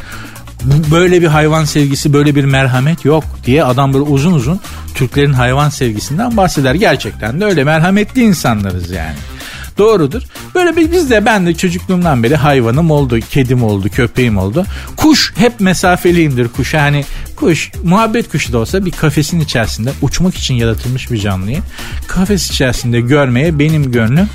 böyle 0.91 1.21
bir 1.21 1.27
hayvan 1.27 1.65
sevgisi 1.65 2.13
böyle 2.13 2.35
bir 2.35 2.45
merhamet 2.45 3.05
yok 3.05 3.23
diye 3.45 3.63
adam 3.63 3.93
böyle 3.93 4.03
uzun 4.03 4.33
uzun 4.33 4.59
Türklerin 4.95 5.33
hayvan 5.33 5.69
sevgisinden 5.69 6.37
bahseder. 6.37 6.75
Gerçekten 6.75 7.41
de 7.41 7.45
öyle 7.45 7.63
merhametli 7.63 8.23
insanlarız 8.23 8.91
yani. 8.91 9.15
Doğrudur. 9.77 10.21
Böyle 10.55 10.75
biz 10.91 11.09
de 11.09 11.25
ben 11.25 11.45
de 11.45 11.53
çocukluğumdan 11.53 12.23
beri 12.23 12.35
hayvanım 12.35 12.91
oldu, 12.91 13.19
kedim 13.29 13.63
oldu, 13.63 13.89
köpeğim 13.89 14.37
oldu. 14.37 14.65
Kuş 14.97 15.33
hep 15.37 15.59
mesafeliyimdir 15.59 16.47
kuşa. 16.47 16.81
Hani 16.81 17.05
kuş 17.35 17.71
muhabbet 17.83 18.31
kuşu 18.31 18.53
da 18.53 18.57
olsa 18.57 18.85
bir 18.85 18.91
kafesin 18.91 19.39
içerisinde 19.39 19.91
uçmak 20.01 20.35
için 20.35 20.53
yaratılmış 20.53 21.11
bir 21.11 21.17
canlıyı 21.17 21.59
kafes 22.07 22.51
içerisinde 22.51 23.01
görmeye 23.01 23.59
benim 23.59 23.91
gönlüm 23.91 24.29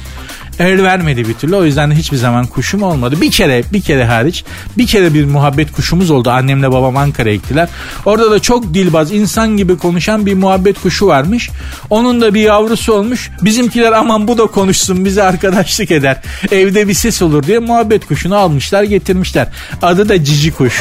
el 0.61 0.83
vermedi 0.83 1.29
bir 1.29 1.35
türlü. 1.35 1.57
O 1.57 1.65
yüzden 1.65 1.91
de 1.91 1.95
hiçbir 1.95 2.17
zaman 2.17 2.47
kuşum 2.47 2.83
olmadı. 2.83 3.21
Bir 3.21 3.31
kere 3.31 3.63
bir 3.73 3.81
kere 3.81 4.05
hariç 4.05 4.45
bir 4.79 4.87
kere 4.87 5.15
bir 5.15 5.25
muhabbet 5.25 5.73
kuşumuz 5.73 6.11
oldu. 6.11 6.31
Annemle 6.31 6.73
babam 6.73 6.97
Ankara'ya 6.97 7.35
gittiler. 7.35 7.69
Orada 8.05 8.31
da 8.31 8.39
çok 8.39 8.75
dilbaz 8.75 9.13
insan 9.13 9.57
gibi 9.57 9.79
konuşan 9.79 10.27
bir 10.27 10.35
muhabbet 10.35 10.81
kuşu 10.81 11.07
varmış. 11.07 11.51
Onun 11.91 12.21
da 12.21 12.35
bir 12.35 12.41
yavrusu 12.41 12.93
olmuş. 12.93 13.31
Bizimkiler 13.43 13.93
aman 13.93 14.29
bu 14.29 14.39
da 14.39 14.47
konuşsun 14.47 15.05
bize 15.05 15.23
arkadaşlık 15.23 15.91
eder. 15.91 16.23
Evde 16.53 16.89
bir 16.89 16.95
ses 16.95 17.23
olur 17.23 17.43
diye 17.43 17.59
muhabbet 17.59 18.07
kuşunu 18.07 18.37
almışlar 18.37 18.83
getirmişler. 18.83 19.49
Adı 19.83 20.09
da 20.09 20.25
cici 20.25 20.53
kuş. 20.53 20.81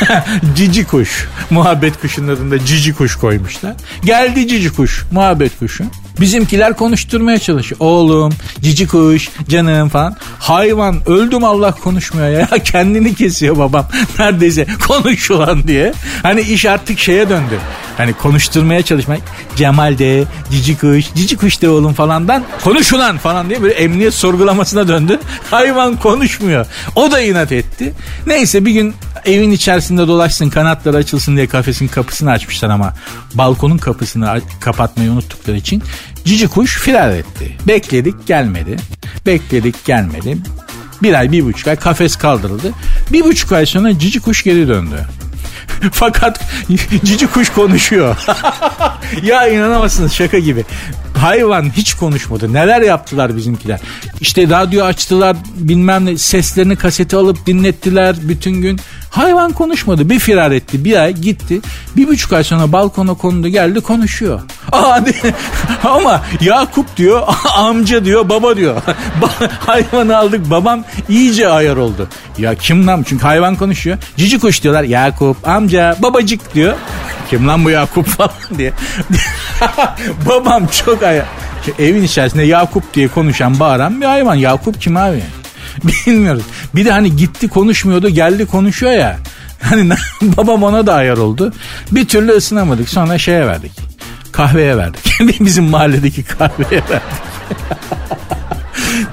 cici 0.56 0.84
kuş. 0.84 1.28
Muhabbet 1.50 2.00
kuşunun 2.00 2.28
adında 2.28 2.64
cici 2.64 2.94
kuş 2.94 3.16
koymuşlar. 3.16 3.74
Geldi 4.04 4.48
cici 4.48 4.72
kuş. 4.72 5.04
Muhabbet 5.12 5.58
kuşu. 5.58 5.84
Bizimkiler 6.20 6.76
konuşturmaya 6.76 7.38
çalışıyor. 7.38 7.80
Oğlum, 7.80 8.32
cici 8.60 8.86
kuş, 8.86 9.28
canım 9.48 9.88
falan. 9.88 10.16
Hayvan 10.38 10.96
öldüm 11.06 11.44
Allah 11.44 11.72
konuşmuyor 11.72 12.28
ya. 12.28 12.48
Kendini 12.64 13.14
kesiyor 13.14 13.58
babam. 13.58 13.86
Neredeyse 14.18 14.66
konuş 14.86 15.30
ulan 15.30 15.68
diye. 15.68 15.92
Hani 16.22 16.40
iş 16.40 16.66
artık 16.66 16.98
şeye 16.98 17.28
döndü. 17.28 17.58
Hani 17.96 18.12
konuşturmaya 18.12 18.82
çalışmak. 18.82 19.20
Cemal 19.56 19.98
de, 19.98 20.24
cici 20.50 20.78
kuş, 20.78 21.04
cici 21.14 21.36
kuş 21.36 21.62
de 21.62 21.68
oğlum 21.68 21.92
falandan 21.92 22.44
konuş 22.64 22.92
ulan 22.92 23.18
falan 23.18 23.48
diye 23.50 23.62
böyle 23.62 23.74
emniyet 23.74 24.14
sorgulamasına 24.14 24.88
döndü. 24.88 25.20
Hayvan 25.50 25.96
konuşmuyor. 25.96 26.66
O 26.96 27.10
da 27.10 27.20
inat 27.20 27.52
etti. 27.52 27.94
Neyse 28.26 28.64
bir 28.64 28.70
gün 28.70 28.94
evin 29.24 29.50
içerisinde 29.50 30.08
dolaşsın 30.08 30.50
kanatları 30.50 30.96
açılsın 30.96 31.36
diye 31.36 31.46
kafesin 31.46 31.88
kapısını 31.88 32.30
açmışlar 32.30 32.70
ama 32.70 32.94
balkonun 33.34 33.78
kapısını 33.78 34.40
kapatmayı 34.60 35.10
unuttukları 35.10 35.56
için 35.56 35.82
cici 36.24 36.48
kuş 36.48 36.78
firar 36.78 37.10
etti. 37.10 37.56
Bekledik 37.68 38.26
gelmedi. 38.26 38.76
Bekledik 39.26 39.84
gelmedi. 39.84 40.38
Bir 41.02 41.14
ay 41.14 41.32
bir 41.32 41.44
buçuk 41.44 41.68
ay 41.68 41.76
kafes 41.76 42.16
kaldırıldı. 42.16 42.72
Bir 43.12 43.24
buçuk 43.24 43.52
ay 43.52 43.66
sonra 43.66 43.98
cici 43.98 44.20
kuş 44.20 44.44
geri 44.44 44.68
döndü. 44.68 45.06
Fakat 45.92 46.40
cici 47.04 47.26
kuş 47.26 47.50
konuşuyor. 47.50 48.16
ya 49.22 49.48
inanamazsınız 49.48 50.12
şaka 50.12 50.38
gibi. 50.38 50.64
Hayvan 51.16 51.70
hiç 51.76 51.94
konuşmadı. 51.94 52.52
Neler 52.52 52.80
yaptılar 52.82 53.36
bizimkiler. 53.36 53.80
İşte 54.20 54.48
radyo 54.48 54.84
açtılar 54.84 55.36
bilmem 55.56 56.06
ne 56.06 56.18
seslerini 56.18 56.76
kaseti 56.76 57.16
alıp 57.16 57.46
dinlettiler 57.46 58.16
bütün 58.22 58.52
gün. 58.52 58.80
Hayvan 59.10 59.52
konuşmadı. 59.52 60.10
Bir 60.10 60.18
firar 60.18 60.50
etti. 60.50 60.84
Bir 60.84 60.96
ay 60.96 61.12
gitti. 61.14 61.60
Bir 61.96 62.08
buçuk 62.08 62.32
ay 62.32 62.44
sonra 62.44 62.72
balkona 62.72 63.14
kondu 63.14 63.48
geldi 63.48 63.80
konuşuyor. 63.80 64.40
Aa, 64.72 65.00
ama 65.84 66.22
Yakup 66.40 66.96
diyor 66.96 67.22
amca 67.56 68.04
diyor 68.04 68.28
baba 68.28 68.56
diyor. 68.56 68.82
Hayvanı 69.66 70.16
aldık 70.16 70.50
babam 70.50 70.84
iyice 71.08 71.48
ayar 71.48 71.76
oldu. 71.76 72.08
Ya 72.38 72.54
kim 72.54 72.86
lan 72.86 73.04
çünkü 73.08 73.22
hayvan 73.22 73.56
konuşuyor. 73.56 73.98
Cici 74.16 74.38
kuş 74.38 74.62
diyorlar 74.62 74.84
Yakup 74.84 75.48
amca 75.48 75.96
babacık 76.02 76.54
diyor. 76.54 76.74
Kim 77.30 77.48
lan 77.48 77.64
bu 77.64 77.70
Yakup 77.70 78.06
falan 78.06 78.30
diye. 78.58 78.72
babam 80.28 80.66
çok 80.84 81.02
ayar. 81.02 81.26
Evin 81.78 82.02
içerisinde 82.02 82.42
Yakup 82.42 82.94
diye 82.94 83.08
konuşan 83.08 83.60
bağıran 83.60 84.00
bir 84.00 84.06
hayvan. 84.06 84.34
Yakup 84.34 84.80
kim 84.80 84.96
abi? 84.96 85.22
Bilmiyoruz. 86.06 86.42
Bir 86.74 86.84
de 86.84 86.90
hani 86.90 87.16
gitti 87.16 87.48
konuşmuyordu 87.48 88.08
geldi 88.08 88.46
konuşuyor 88.46 88.92
ya. 88.92 89.18
Hani 89.62 89.90
babam 90.22 90.62
ona 90.62 90.86
da 90.86 90.94
ayar 90.94 91.16
oldu. 91.16 91.52
Bir 91.90 92.08
türlü 92.08 92.32
ısınamadık. 92.32 92.88
Sonra 92.88 93.18
şeye 93.18 93.46
verdik. 93.46 93.72
Kahveye 94.32 94.76
verdik. 94.76 95.20
Bizim 95.40 95.64
mahalledeki 95.64 96.22
kahveye 96.22 96.82
verdik. 96.90 97.20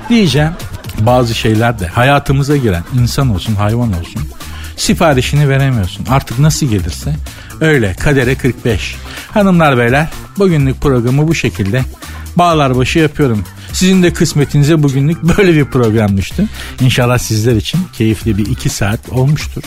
Diyeceğim 0.09 0.51
bazı 0.99 1.35
şeyler 1.35 1.79
de 1.79 1.87
hayatımıza 1.87 2.57
giren 2.57 2.83
insan 3.01 3.29
olsun 3.29 3.55
hayvan 3.55 3.93
olsun 3.99 4.21
siparişini 4.77 5.49
veremiyorsun. 5.49 6.05
Artık 6.09 6.39
nasıl 6.39 6.65
gelirse 6.65 7.15
öyle 7.61 7.93
kadere 7.93 8.35
45. 8.35 8.95
Hanımlar 9.31 9.77
beyler 9.77 10.07
bugünlük 10.37 10.81
programı 10.81 11.27
bu 11.27 11.35
şekilde 11.35 11.81
bağlar 12.35 12.75
başı 12.75 12.99
yapıyorum. 12.99 13.43
Sizin 13.73 14.03
de 14.03 14.13
kısmetinize 14.13 14.83
bugünlük 14.83 15.23
böyle 15.23 15.53
bir 15.53 15.65
program. 15.65 16.11
İnşallah 16.81 17.17
sizler 17.17 17.55
için 17.55 17.79
keyifli 17.93 18.37
bir 18.37 18.45
iki 18.45 18.69
saat 18.69 19.09
olmuştur. 19.09 19.63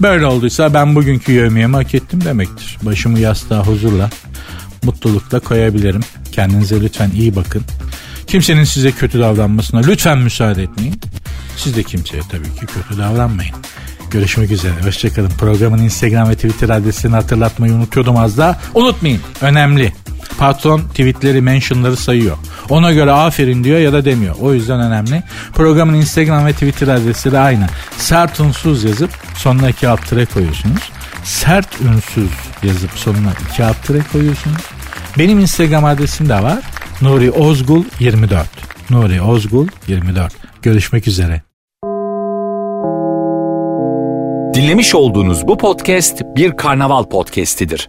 Böyle 0.00 0.26
olduysa 0.26 0.74
ben 0.74 0.94
bugünkü 0.94 1.32
yövmeyemi 1.32 1.76
hak 1.76 1.94
ettim 1.94 2.24
demektir. 2.24 2.78
Başımı 2.82 3.18
yastığa 3.18 3.66
huzurla, 3.66 4.10
mutlulukla 4.82 5.40
koyabilirim. 5.40 6.00
Kendinize 6.32 6.80
lütfen 6.80 7.10
iyi 7.10 7.36
bakın. 7.36 7.62
Kimsenin 8.26 8.64
size 8.64 8.92
kötü 8.92 9.18
davranmasına 9.18 9.80
lütfen 9.80 10.18
müsaade 10.18 10.62
etmeyin. 10.62 11.00
Siz 11.56 11.76
de 11.76 11.82
kimseye 11.82 12.22
tabii 12.30 12.54
ki 12.54 12.66
kötü 12.66 12.98
davranmayın. 12.98 13.54
Görüşmek 14.10 14.50
üzere. 14.50 14.72
Hoşçakalın. 14.84 15.30
Programın 15.30 15.78
Instagram 15.78 16.28
ve 16.28 16.34
Twitter 16.34 16.68
adresini 16.68 17.14
hatırlatmayı 17.14 17.72
unutuyordum 17.72 18.16
az 18.16 18.38
daha. 18.38 18.60
Unutmayın. 18.74 19.20
Önemli. 19.40 19.92
Patron 20.38 20.80
tweetleri, 20.80 21.40
mentionları 21.40 21.96
sayıyor. 21.96 22.36
Ona 22.68 22.92
göre 22.92 23.12
aferin 23.12 23.64
diyor 23.64 23.78
ya 23.78 23.92
da 23.92 24.04
demiyor. 24.04 24.34
O 24.40 24.54
yüzden 24.54 24.80
önemli. 24.80 25.22
Programın 25.54 25.94
Instagram 25.94 26.46
ve 26.46 26.52
Twitter 26.52 26.88
adresleri 26.88 27.38
aynı. 27.38 27.66
Sert 27.98 28.40
unsuz 28.40 28.84
yazıp 28.84 29.10
sonuna 29.34 29.68
iki 29.68 29.88
alt 29.88 30.10
koyuyorsunuz. 30.34 30.82
Sert 31.24 31.80
ünsüz 31.80 32.30
yazıp 32.62 32.90
sonuna 32.90 33.32
iki 33.50 33.64
alt 33.64 33.76
koyuyorsunuz. 34.12 34.62
Benim 35.18 35.38
Instagram 35.38 35.84
adresim 35.84 36.28
de 36.28 36.42
var. 36.42 36.58
Nuri 37.02 37.30
Ozgul 37.30 37.84
24. 38.00 38.46
Nuri 38.90 39.22
Ozgul 39.22 39.68
24. 39.88 40.32
Görüşmek 40.62 41.08
üzere. 41.08 41.42
Dinlemiş 44.54 44.94
olduğunuz 44.94 45.48
bu 45.48 45.58
podcast 45.58 46.22
bir 46.36 46.56
karnaval 46.56 47.04
podcastidir. 47.04 47.88